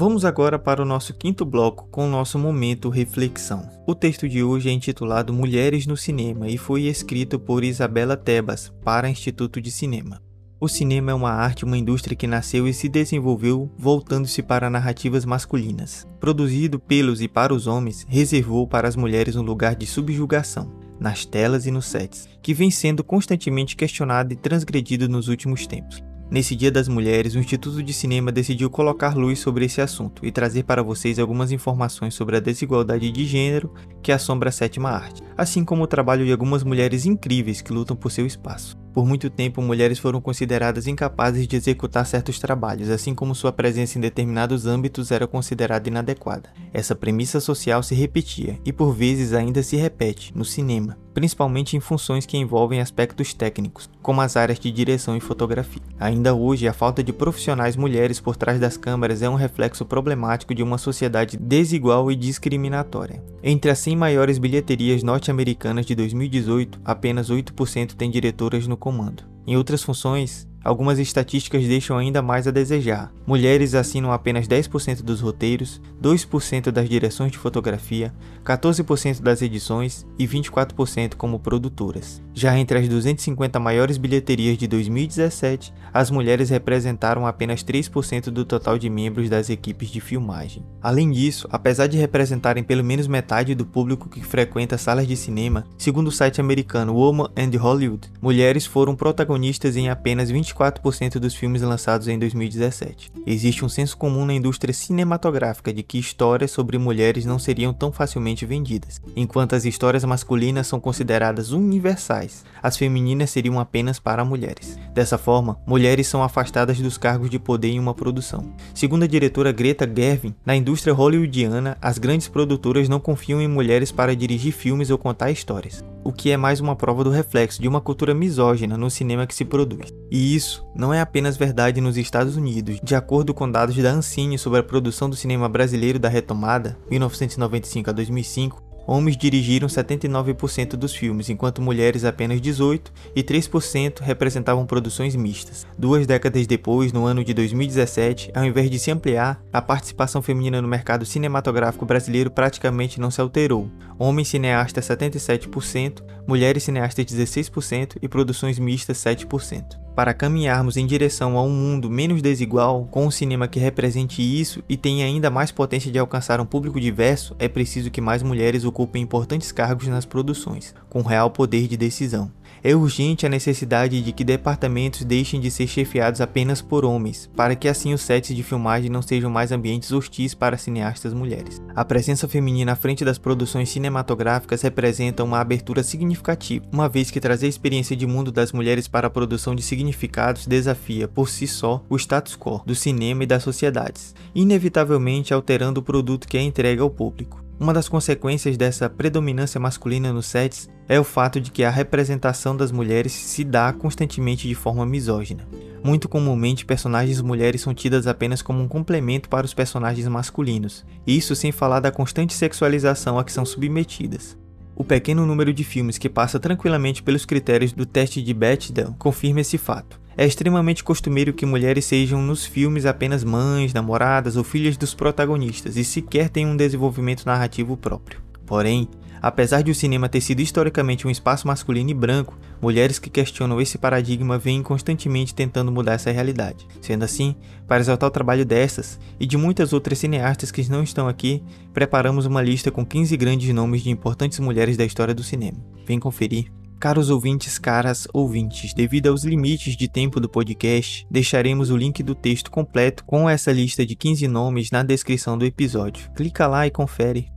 Vamos 0.00 0.24
agora 0.24 0.58
para 0.58 0.80
o 0.80 0.86
nosso 0.86 1.12
quinto 1.12 1.44
bloco 1.44 1.86
com 1.90 2.06
o 2.06 2.10
nosso 2.10 2.38
momento 2.38 2.88
reflexão. 2.88 3.68
O 3.86 3.94
texto 3.94 4.26
de 4.26 4.42
hoje 4.42 4.70
é 4.70 4.72
intitulado 4.72 5.30
Mulheres 5.30 5.86
no 5.86 5.94
Cinema 5.94 6.48
e 6.48 6.56
foi 6.56 6.84
escrito 6.84 7.38
por 7.38 7.62
Isabela 7.62 8.16
Tebas 8.16 8.72
para 8.82 9.10
Instituto 9.10 9.60
de 9.60 9.70
Cinema. 9.70 10.18
O 10.58 10.68
cinema 10.68 11.10
é 11.10 11.14
uma 11.14 11.32
arte, 11.32 11.66
uma 11.66 11.76
indústria 11.76 12.16
que 12.16 12.26
nasceu 12.26 12.66
e 12.66 12.72
se 12.72 12.88
desenvolveu 12.88 13.70
voltando-se 13.76 14.42
para 14.42 14.70
narrativas 14.70 15.26
masculinas. 15.26 16.08
Produzido 16.18 16.80
pelos 16.80 17.20
e 17.20 17.28
para 17.28 17.52
os 17.52 17.66
homens, 17.66 18.06
reservou 18.08 18.66
para 18.66 18.88
as 18.88 18.96
mulheres 18.96 19.36
um 19.36 19.42
lugar 19.42 19.74
de 19.74 19.84
subjugação, 19.84 20.72
nas 20.98 21.26
telas 21.26 21.66
e 21.66 21.70
nos 21.70 21.84
sets, 21.84 22.26
que 22.40 22.54
vem 22.54 22.70
sendo 22.70 23.04
constantemente 23.04 23.76
questionado 23.76 24.32
e 24.32 24.36
transgredido 24.36 25.10
nos 25.10 25.28
últimos 25.28 25.66
tempos. 25.66 26.02
Nesse 26.30 26.54
Dia 26.54 26.70
das 26.70 26.86
Mulheres, 26.86 27.34
o 27.34 27.40
Instituto 27.40 27.82
de 27.82 27.92
Cinema 27.92 28.30
decidiu 28.30 28.70
colocar 28.70 29.16
luz 29.16 29.40
sobre 29.40 29.64
esse 29.64 29.80
assunto 29.80 30.24
e 30.24 30.30
trazer 30.30 30.62
para 30.62 30.80
vocês 30.80 31.18
algumas 31.18 31.50
informações 31.50 32.14
sobre 32.14 32.36
a 32.36 32.40
desigualdade 32.40 33.10
de 33.10 33.26
gênero 33.26 33.74
que 34.00 34.12
assombra 34.12 34.48
a 34.48 34.52
sétima 34.52 34.90
arte, 34.90 35.24
assim 35.36 35.64
como 35.64 35.82
o 35.82 35.88
trabalho 35.88 36.24
de 36.24 36.30
algumas 36.30 36.62
mulheres 36.62 37.04
incríveis 37.04 37.60
que 37.60 37.72
lutam 37.72 37.96
por 37.96 38.12
seu 38.12 38.24
espaço. 38.26 38.78
Por 38.92 39.06
muito 39.06 39.30
tempo, 39.30 39.62
mulheres 39.62 40.00
foram 40.00 40.20
consideradas 40.20 40.88
incapazes 40.88 41.46
de 41.46 41.54
executar 41.54 42.04
certos 42.04 42.40
trabalhos, 42.40 42.90
assim 42.90 43.14
como 43.14 43.36
sua 43.36 43.52
presença 43.52 43.96
em 43.96 44.00
determinados 44.00 44.66
âmbitos 44.66 45.12
era 45.12 45.28
considerada 45.28 45.88
inadequada. 45.88 46.50
Essa 46.72 46.94
premissa 46.94 47.38
social 47.38 47.82
se 47.84 47.94
repetia 47.94 48.58
e 48.64 48.72
por 48.72 48.92
vezes 48.92 49.32
ainda 49.32 49.62
se 49.62 49.76
repete 49.76 50.32
no 50.36 50.44
cinema, 50.44 50.98
principalmente 51.14 51.76
em 51.76 51.80
funções 51.80 52.26
que 52.26 52.36
envolvem 52.36 52.80
aspectos 52.80 53.32
técnicos, 53.32 53.88
como 54.02 54.20
as 54.20 54.36
áreas 54.36 54.58
de 54.58 54.72
direção 54.72 55.16
e 55.16 55.20
fotografia. 55.20 55.82
Ainda 55.98 56.34
hoje, 56.34 56.66
a 56.66 56.72
falta 56.72 57.02
de 57.02 57.12
profissionais 57.12 57.76
mulheres 57.76 58.18
por 58.18 58.36
trás 58.36 58.58
das 58.58 58.76
câmeras 58.76 59.22
é 59.22 59.28
um 59.28 59.34
reflexo 59.34 59.84
problemático 59.84 60.54
de 60.54 60.62
uma 60.62 60.78
sociedade 60.78 61.36
desigual 61.36 62.10
e 62.10 62.16
discriminatória. 62.16 63.22
Entre 63.42 63.70
as 63.70 63.78
100 63.78 63.96
maiores 63.96 64.38
bilheterias 64.38 65.02
norte-americanas 65.02 65.86
de 65.86 65.94
2018, 65.94 66.80
apenas 66.84 67.30
8% 67.30 67.94
têm 67.94 68.10
diretoras 68.10 68.66
no 68.66 68.76
comando. 68.80 69.22
Em 69.46 69.56
outras 69.56 69.82
funções, 69.84 70.48
Algumas 70.62 70.98
estatísticas 70.98 71.66
deixam 71.66 71.96
ainda 71.96 72.20
mais 72.20 72.46
a 72.46 72.50
desejar. 72.50 73.10
Mulheres 73.26 73.74
assinam 73.74 74.12
apenas 74.12 74.46
10% 74.46 75.02
dos 75.02 75.20
roteiros, 75.20 75.80
2% 76.02 76.70
das 76.70 76.88
direções 76.88 77.32
de 77.32 77.38
fotografia, 77.38 78.12
14% 78.44 79.22
das 79.22 79.40
edições 79.40 80.06
e 80.18 80.26
24% 80.26 81.14
como 81.14 81.38
produtoras. 81.38 82.22
Já 82.34 82.58
entre 82.58 82.78
as 82.78 82.88
250 82.88 83.58
maiores 83.58 83.96
bilheterias 83.96 84.58
de 84.58 84.66
2017, 84.66 85.72
as 85.92 86.10
mulheres 86.10 86.50
representaram 86.50 87.26
apenas 87.26 87.64
3% 87.64 88.30
do 88.30 88.44
total 88.44 88.78
de 88.78 88.90
membros 88.90 89.30
das 89.30 89.48
equipes 89.48 89.88
de 89.88 90.00
filmagem. 90.00 90.64
Além 90.82 91.10
disso, 91.10 91.48
apesar 91.50 91.86
de 91.86 91.96
representarem 91.96 92.62
pelo 92.62 92.84
menos 92.84 93.06
metade 93.06 93.54
do 93.54 93.64
público 93.64 94.08
que 94.08 94.22
frequenta 94.22 94.76
salas 94.76 95.06
de 95.06 95.16
cinema, 95.16 95.64
segundo 95.78 96.08
o 96.08 96.12
site 96.12 96.40
americano 96.40 96.94
Woman 96.94 97.30
and 97.36 97.56
Hollywood, 97.58 98.10
mulheres 98.20 98.66
foram 98.66 98.94
protagonistas 98.94 99.76
em 99.76 99.88
apenas 99.88 100.30
20 100.30 100.49
24% 100.54 101.18
dos 101.18 101.34
filmes 101.34 101.62
lançados 101.62 102.08
em 102.08 102.18
2017. 102.18 103.12
Existe 103.26 103.64
um 103.64 103.68
senso 103.68 103.96
comum 103.96 104.24
na 104.24 104.34
indústria 104.34 104.72
cinematográfica 104.72 105.72
de 105.72 105.82
que 105.82 105.98
histórias 105.98 106.50
sobre 106.50 106.78
mulheres 106.78 107.24
não 107.24 107.38
seriam 107.38 107.72
tão 107.72 107.92
facilmente 107.92 108.44
vendidas. 108.44 109.00
Enquanto 109.16 109.54
as 109.54 109.64
histórias 109.64 110.04
masculinas 110.04 110.66
são 110.66 110.80
consideradas 110.80 111.52
universais, 111.52 112.44
as 112.62 112.76
femininas 112.76 113.30
seriam 113.30 113.58
apenas 113.58 113.98
para 113.98 114.24
mulheres. 114.24 114.78
Dessa 114.92 115.16
forma, 115.16 115.58
mulheres 115.66 116.06
são 116.06 116.22
afastadas 116.22 116.78
dos 116.78 116.98
cargos 116.98 117.30
de 117.30 117.38
poder 117.38 117.68
em 117.68 117.78
uma 117.78 117.94
produção. 117.94 118.52
Segundo 118.74 119.04
a 119.04 119.08
diretora 119.08 119.52
Greta 119.52 119.86
Gerwig, 119.86 120.34
na 120.44 120.56
indústria 120.56 120.92
hollywoodiana, 120.92 121.76
as 121.80 121.98
grandes 121.98 122.28
produtoras 122.28 122.88
não 122.88 123.00
confiam 123.00 123.40
em 123.40 123.48
mulheres 123.48 123.92
para 123.92 124.16
dirigir 124.16 124.52
filmes 124.52 124.90
ou 124.90 124.98
contar 124.98 125.30
histórias, 125.30 125.84
o 126.04 126.12
que 126.12 126.30
é 126.30 126.36
mais 126.36 126.60
uma 126.60 126.76
prova 126.76 127.04
do 127.04 127.10
reflexo 127.10 127.60
de 127.60 127.68
uma 127.68 127.80
cultura 127.80 128.14
misógina 128.14 128.76
no 128.76 128.90
cinema 128.90 129.26
que 129.26 129.34
se 129.34 129.44
produz. 129.44 129.92
E 130.10 130.34
isso 130.34 130.66
não 130.74 130.92
é 130.92 131.00
apenas 131.00 131.36
verdade 131.36 131.80
nos 131.80 131.96
Estados 131.96 132.36
Unidos. 132.36 132.80
De 132.82 132.94
acordo 132.94 133.34
com 133.34 133.50
dados 133.50 133.76
da 133.76 133.90
Ancine 133.90 134.38
sobre 134.38 134.60
a 134.60 134.64
produção 134.64 135.08
do 135.08 135.16
cinema 135.16 135.48
brasileiro 135.48 135.98
da 135.98 136.08
retomada, 136.08 136.78
1995 136.90 137.90
a 137.90 137.92
2005, 137.92 138.69
homens 138.86 139.16
dirigiram 139.16 139.68
79% 139.68 140.70
dos 140.70 140.94
filmes, 140.94 141.28
enquanto 141.28 141.62
mulheres 141.62 142.04
apenas 142.04 142.40
18% 142.40 142.90
e 143.14 143.22
3% 143.22 144.00
representavam 144.00 144.66
produções 144.66 145.14
mistas. 145.14 145.66
Duas 145.78 146.06
décadas 146.06 146.46
depois, 146.46 146.92
no 146.92 147.06
ano 147.06 147.24
de 147.24 147.34
2017, 147.34 148.30
ao 148.34 148.44
invés 148.44 148.70
de 148.70 148.78
se 148.78 148.90
ampliar, 148.90 149.40
a 149.52 149.62
participação 149.62 150.22
feminina 150.22 150.60
no 150.60 150.68
mercado 150.68 151.04
cinematográfico 151.04 151.86
brasileiro 151.86 152.30
praticamente 152.30 153.00
não 153.00 153.10
se 153.10 153.20
alterou. 153.20 153.70
Homens 153.98 154.28
cineastas 154.28 154.86
77%, 154.86 156.02
mulheres 156.26 156.62
cineastas 156.62 157.04
16% 157.04 157.96
e 158.00 158.08
produções 158.08 158.58
mistas 158.58 158.98
7% 158.98 159.80
para 159.94 160.14
caminharmos 160.14 160.76
em 160.76 160.86
direção 160.86 161.36
a 161.36 161.42
um 161.42 161.50
mundo 161.50 161.90
menos 161.90 162.22
desigual, 162.22 162.86
com 162.90 163.06
um 163.06 163.10
cinema 163.10 163.48
que 163.48 163.60
represente 163.60 164.22
isso 164.22 164.62
e 164.68 164.76
tenha 164.76 165.04
ainda 165.04 165.30
mais 165.30 165.50
potência 165.50 165.90
de 165.90 165.98
alcançar 165.98 166.40
um 166.40 166.46
público 166.46 166.80
diverso, 166.80 167.34
é 167.38 167.48
preciso 167.48 167.90
que 167.90 168.00
mais 168.00 168.22
mulheres 168.22 168.64
ocupem 168.64 169.02
importantes 169.02 169.52
cargos 169.52 169.88
nas 169.88 170.04
produções, 170.04 170.74
com 170.88 171.02
real 171.02 171.30
poder 171.30 171.66
de 171.68 171.76
decisão. 171.76 172.30
É 172.62 172.74
urgente 172.74 173.24
a 173.24 173.28
necessidade 173.28 174.02
de 174.02 174.12
que 174.12 174.22
departamentos 174.22 175.02
deixem 175.02 175.40
de 175.40 175.50
ser 175.50 175.66
chefiados 175.66 176.20
apenas 176.20 176.60
por 176.60 176.84
homens, 176.84 177.30
para 177.34 177.56
que 177.56 177.68
assim 177.68 177.94
os 177.94 178.02
sets 178.02 178.36
de 178.36 178.42
filmagem 178.42 178.90
não 178.90 179.00
sejam 179.00 179.30
mais 179.30 179.50
ambientes 179.50 179.92
hostis 179.92 180.34
para 180.34 180.58
cineastas 180.58 181.14
mulheres. 181.14 181.60
A 181.74 181.84
presença 181.84 182.28
feminina 182.28 182.72
à 182.72 182.76
frente 182.76 183.04
das 183.04 183.16
produções 183.16 183.70
cinematográficas 183.70 184.60
representa 184.60 185.24
uma 185.24 185.40
abertura 185.40 185.82
significativa, 185.82 186.66
uma 186.70 186.88
vez 186.88 187.10
que 187.10 187.20
trazer 187.20 187.46
a 187.46 187.50
experiência 187.50 187.96
de 187.96 188.06
mundo 188.06 188.30
das 188.30 188.52
mulheres 188.52 188.86
para 188.86 189.06
a 189.06 189.10
produção 189.10 189.54
de 189.54 189.62
significados 189.62 190.46
desafia, 190.46 191.08
por 191.08 191.30
si 191.30 191.46
só, 191.46 191.82
o 191.88 191.96
status 191.96 192.36
quo 192.36 192.62
do 192.66 192.74
cinema 192.74 193.24
e 193.24 193.26
das 193.26 193.42
sociedades, 193.42 194.14
inevitavelmente 194.34 195.32
alterando 195.32 195.80
o 195.80 195.82
produto 195.82 196.28
que 196.28 196.36
é 196.36 196.42
entregue 196.42 196.82
ao 196.82 196.90
público. 196.90 197.49
Uma 197.60 197.74
das 197.74 197.90
consequências 197.90 198.56
dessa 198.56 198.88
predominância 198.88 199.60
masculina 199.60 200.14
nos 200.14 200.24
sets 200.24 200.66
é 200.88 200.98
o 200.98 201.04
fato 201.04 201.38
de 201.38 201.50
que 201.50 201.62
a 201.62 201.68
representação 201.68 202.56
das 202.56 202.72
mulheres 202.72 203.12
se 203.12 203.44
dá 203.44 203.70
constantemente 203.70 204.48
de 204.48 204.54
forma 204.54 204.86
misógina. 204.86 205.46
Muito 205.84 206.08
comumente, 206.08 206.64
personagens 206.64 207.20
mulheres 207.20 207.60
são 207.60 207.74
tidas 207.74 208.06
apenas 208.06 208.40
como 208.40 208.62
um 208.62 208.66
complemento 208.66 209.28
para 209.28 209.44
os 209.44 209.52
personagens 209.52 210.08
masculinos, 210.08 210.86
isso 211.06 211.36
sem 211.36 211.52
falar 211.52 211.80
da 211.80 211.92
constante 211.92 212.32
sexualização 212.32 213.18
a 213.18 213.24
que 213.24 213.32
são 213.32 213.44
submetidas. 213.44 214.38
O 214.74 214.82
pequeno 214.82 215.26
número 215.26 215.52
de 215.52 215.62
filmes 215.62 215.98
que 215.98 216.08
passa 216.08 216.40
tranquilamente 216.40 217.02
pelos 217.02 217.26
critérios 217.26 217.74
do 217.74 217.84
teste 217.84 218.22
de 218.22 218.32
Bechdel 218.32 218.94
confirma 218.98 219.42
esse 219.42 219.58
fato. 219.58 220.00
É 220.20 220.26
extremamente 220.26 220.84
costumeiro 220.84 221.32
que 221.32 221.46
mulheres 221.46 221.86
sejam 221.86 222.20
nos 222.20 222.44
filmes 222.44 222.84
apenas 222.84 223.24
mães, 223.24 223.72
namoradas 223.72 224.36
ou 224.36 224.44
filhas 224.44 224.76
dos 224.76 224.92
protagonistas 224.92 225.78
e 225.78 225.82
sequer 225.82 226.28
tenham 226.28 226.50
um 226.50 226.56
desenvolvimento 226.58 227.24
narrativo 227.24 227.74
próprio. 227.74 228.20
Porém, 228.44 228.86
apesar 229.22 229.62
de 229.62 229.70
o 229.70 229.74
cinema 229.74 230.10
ter 230.10 230.20
sido 230.20 230.40
historicamente 230.40 231.06
um 231.06 231.10
espaço 231.10 231.46
masculino 231.46 231.88
e 231.88 231.94
branco, 231.94 232.38
mulheres 232.60 232.98
que 232.98 233.08
questionam 233.08 233.62
esse 233.62 233.78
paradigma 233.78 234.38
vêm 234.38 234.62
constantemente 234.62 235.34
tentando 235.34 235.72
mudar 235.72 235.94
essa 235.94 236.10
realidade. 236.10 236.68
Sendo 236.82 237.02
assim, 237.02 237.34
para 237.66 237.80
exaltar 237.80 238.06
o 238.06 238.12
trabalho 238.12 238.44
dessas 238.44 239.00
e 239.18 239.24
de 239.24 239.38
muitas 239.38 239.72
outras 239.72 239.96
cineastas 239.96 240.50
que 240.50 240.70
não 240.70 240.82
estão 240.82 241.08
aqui, 241.08 241.42
preparamos 241.72 242.26
uma 242.26 242.42
lista 242.42 242.70
com 242.70 242.84
15 242.84 243.16
grandes 243.16 243.54
nomes 243.54 243.80
de 243.80 243.88
importantes 243.88 244.38
mulheres 244.38 244.76
da 244.76 244.84
história 244.84 245.14
do 245.14 245.22
cinema. 245.22 245.56
Vem 245.86 245.98
conferir. 245.98 246.52
Caros 246.80 247.10
ouvintes, 247.10 247.58
caras 247.58 248.08
ouvintes, 248.10 248.72
devido 248.72 249.08
aos 249.08 249.22
limites 249.22 249.76
de 249.76 249.86
tempo 249.86 250.18
do 250.18 250.30
podcast, 250.30 251.06
deixaremos 251.10 251.68
o 251.68 251.76
link 251.76 252.02
do 252.02 252.14
texto 252.14 252.50
completo 252.50 253.04
com 253.04 253.28
essa 253.28 253.52
lista 253.52 253.84
de 253.84 253.94
15 253.94 254.26
nomes 254.26 254.70
na 254.70 254.82
descrição 254.82 255.36
do 255.36 255.44
episódio. 255.44 256.10
Clica 256.12 256.46
lá 256.46 256.66
e 256.66 256.70
confere. 256.70 257.30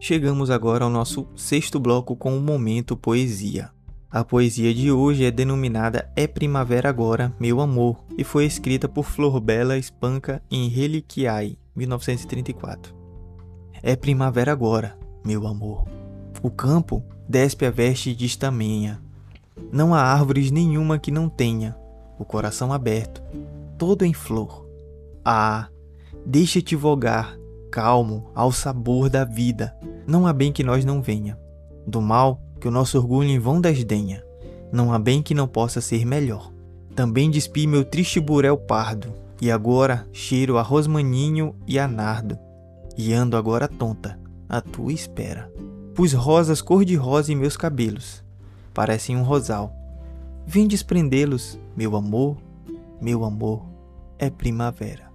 Chegamos 0.00 0.50
agora 0.50 0.82
ao 0.82 0.90
nosso 0.90 1.28
sexto 1.36 1.78
bloco 1.78 2.16
com 2.16 2.34
o 2.38 2.40
momento 2.40 2.96
poesia. 2.96 3.68
A 4.10 4.24
poesia 4.24 4.72
de 4.72 4.90
hoje 4.90 5.26
é 5.26 5.30
denominada 5.30 6.10
É 6.16 6.26
Primavera 6.26 6.88
Agora, 6.88 7.30
Meu 7.38 7.60
Amor, 7.60 8.02
e 8.16 8.24
foi 8.24 8.46
escrita 8.46 8.88
por 8.88 9.04
Flor 9.04 9.38
Bela 9.40 9.76
Espanca 9.76 10.42
em 10.50 10.70
Reliquiae, 10.70 11.58
1934. 11.76 12.96
É 13.82 13.94
primavera 13.94 14.50
agora, 14.52 14.98
meu 15.22 15.46
amor. 15.46 15.86
O 16.42 16.50
campo 16.50 17.04
despe 17.28 17.66
a 17.66 17.70
veste 17.70 18.14
de 18.14 18.24
estamenha. 18.24 19.00
Não 19.70 19.94
há 19.94 20.00
árvores 20.00 20.50
nenhuma 20.50 20.98
que 20.98 21.10
não 21.10 21.28
tenha 21.28 21.76
o 22.18 22.24
coração 22.24 22.72
aberto, 22.72 23.22
todo 23.76 24.04
em 24.04 24.12
flor. 24.12 24.66
Ah, 25.24 25.68
deixa-te 26.24 26.74
vogar, 26.74 27.38
calmo, 27.70 28.30
ao 28.34 28.50
sabor 28.50 29.08
da 29.08 29.24
vida. 29.24 29.76
Não 30.06 30.26
há 30.26 30.32
bem 30.32 30.52
que 30.52 30.64
nós 30.64 30.84
não 30.84 31.02
venha. 31.02 31.38
Do 31.86 32.00
mal, 32.00 32.40
que 32.60 32.66
o 32.66 32.70
nosso 32.70 32.98
orgulho 32.98 33.28
em 33.28 33.38
vão 33.38 33.60
desdenha. 33.60 34.24
Não 34.72 34.92
há 34.92 34.98
bem 34.98 35.22
que 35.22 35.34
não 35.34 35.46
possa 35.46 35.80
ser 35.80 36.04
melhor. 36.04 36.52
Também 36.94 37.30
despi 37.30 37.66
meu 37.66 37.84
triste 37.84 38.18
burel 38.18 38.56
pardo, 38.56 39.12
e 39.40 39.50
agora 39.50 40.06
cheiro 40.12 40.58
a 40.58 40.62
rosmaninho 40.62 41.54
e 41.66 41.78
a 41.78 41.86
nardo, 41.86 42.36
e 42.96 43.12
ando 43.12 43.36
agora 43.36 43.68
tonta, 43.68 44.18
à 44.48 44.60
tua 44.60 44.92
espera. 44.92 45.48
Pus 45.98 46.12
rosas 46.12 46.62
cor-de-rosa 46.62 47.32
em 47.32 47.34
meus 47.34 47.56
cabelos, 47.56 48.22
parecem 48.72 49.16
um 49.16 49.24
rosal. 49.24 49.74
Vim 50.46 50.68
desprendê-los, 50.68 51.58
meu 51.76 51.96
amor, 51.96 52.36
meu 53.00 53.24
amor, 53.24 53.66
é 54.16 54.30
primavera. 54.30 55.07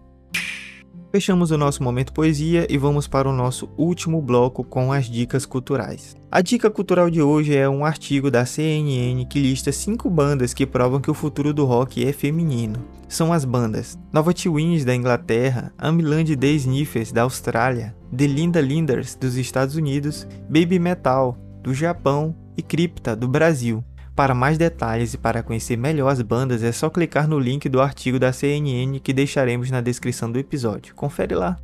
Fechamos 1.15 1.51
o 1.51 1.57
nosso 1.59 1.83
momento 1.83 2.11
poesia 2.11 2.65
e 2.67 2.75
vamos 2.75 3.07
para 3.07 3.29
o 3.29 3.31
nosso 3.31 3.69
último 3.77 4.19
bloco 4.19 4.63
com 4.63 4.91
as 4.91 5.05
dicas 5.05 5.45
culturais. 5.45 6.15
A 6.31 6.41
dica 6.41 6.71
cultural 6.71 7.07
de 7.07 7.21
hoje 7.21 7.55
é 7.55 7.69
um 7.69 7.85
artigo 7.85 8.31
da 8.31 8.47
CNN 8.47 9.23
que 9.27 9.39
lista 9.39 9.71
cinco 9.71 10.09
bandas 10.09 10.55
que 10.55 10.65
provam 10.65 10.99
que 10.99 11.11
o 11.11 11.13
futuro 11.13 11.53
do 11.53 11.65
rock 11.65 12.03
é 12.03 12.11
feminino. 12.11 12.83
São 13.07 13.31
as 13.31 13.45
bandas 13.45 13.95
Nova 14.11 14.33
Twins 14.33 14.83
da 14.83 14.95
Inglaterra, 14.95 15.71
Amiland 15.77 16.35
The 16.35 16.47
Sniffers 16.47 17.11
da 17.11 17.21
Austrália, 17.21 17.95
The 18.11 18.25
Linda 18.25 18.59
Linders 18.59 19.13
dos 19.13 19.37
Estados 19.37 19.75
Unidos, 19.75 20.27
Baby 20.49 20.79
Metal 20.79 21.37
do 21.61 21.75
Japão 21.75 22.35
e 22.57 22.63
Crypta 22.63 23.15
do 23.15 23.27
Brasil. 23.27 23.83
Para 24.15 24.35
mais 24.35 24.57
detalhes 24.57 25.13
e 25.13 25.17
para 25.17 25.41
conhecer 25.41 25.75
melhor 25.75 26.09
as 26.09 26.21
bandas 26.21 26.61
é 26.61 26.71
só 26.71 26.89
clicar 26.89 27.27
no 27.27 27.39
link 27.39 27.67
do 27.67 27.81
artigo 27.81 28.19
da 28.19 28.31
CNN 28.31 28.99
que 28.99 29.11
deixaremos 29.11 29.71
na 29.71 29.81
descrição 29.81 30.31
do 30.31 30.37
episódio. 30.37 30.93
Confere 30.93 31.33
lá. 31.33 31.57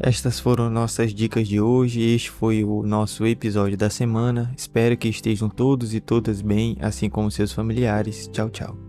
Estas 0.00 0.38
foram 0.38 0.70
nossas 0.70 1.12
dicas 1.12 1.48
de 1.48 1.60
hoje. 1.60 2.00
Este 2.00 2.30
foi 2.30 2.62
o 2.62 2.84
nosso 2.84 3.26
episódio 3.26 3.76
da 3.76 3.90
semana. 3.90 4.52
Espero 4.56 4.96
que 4.96 5.08
estejam 5.08 5.48
todos 5.48 5.92
e 5.92 5.98
todas 5.98 6.40
bem, 6.40 6.76
assim 6.80 7.10
como 7.10 7.30
seus 7.30 7.52
familiares. 7.52 8.28
Tchau, 8.28 8.48
tchau. 8.48 8.87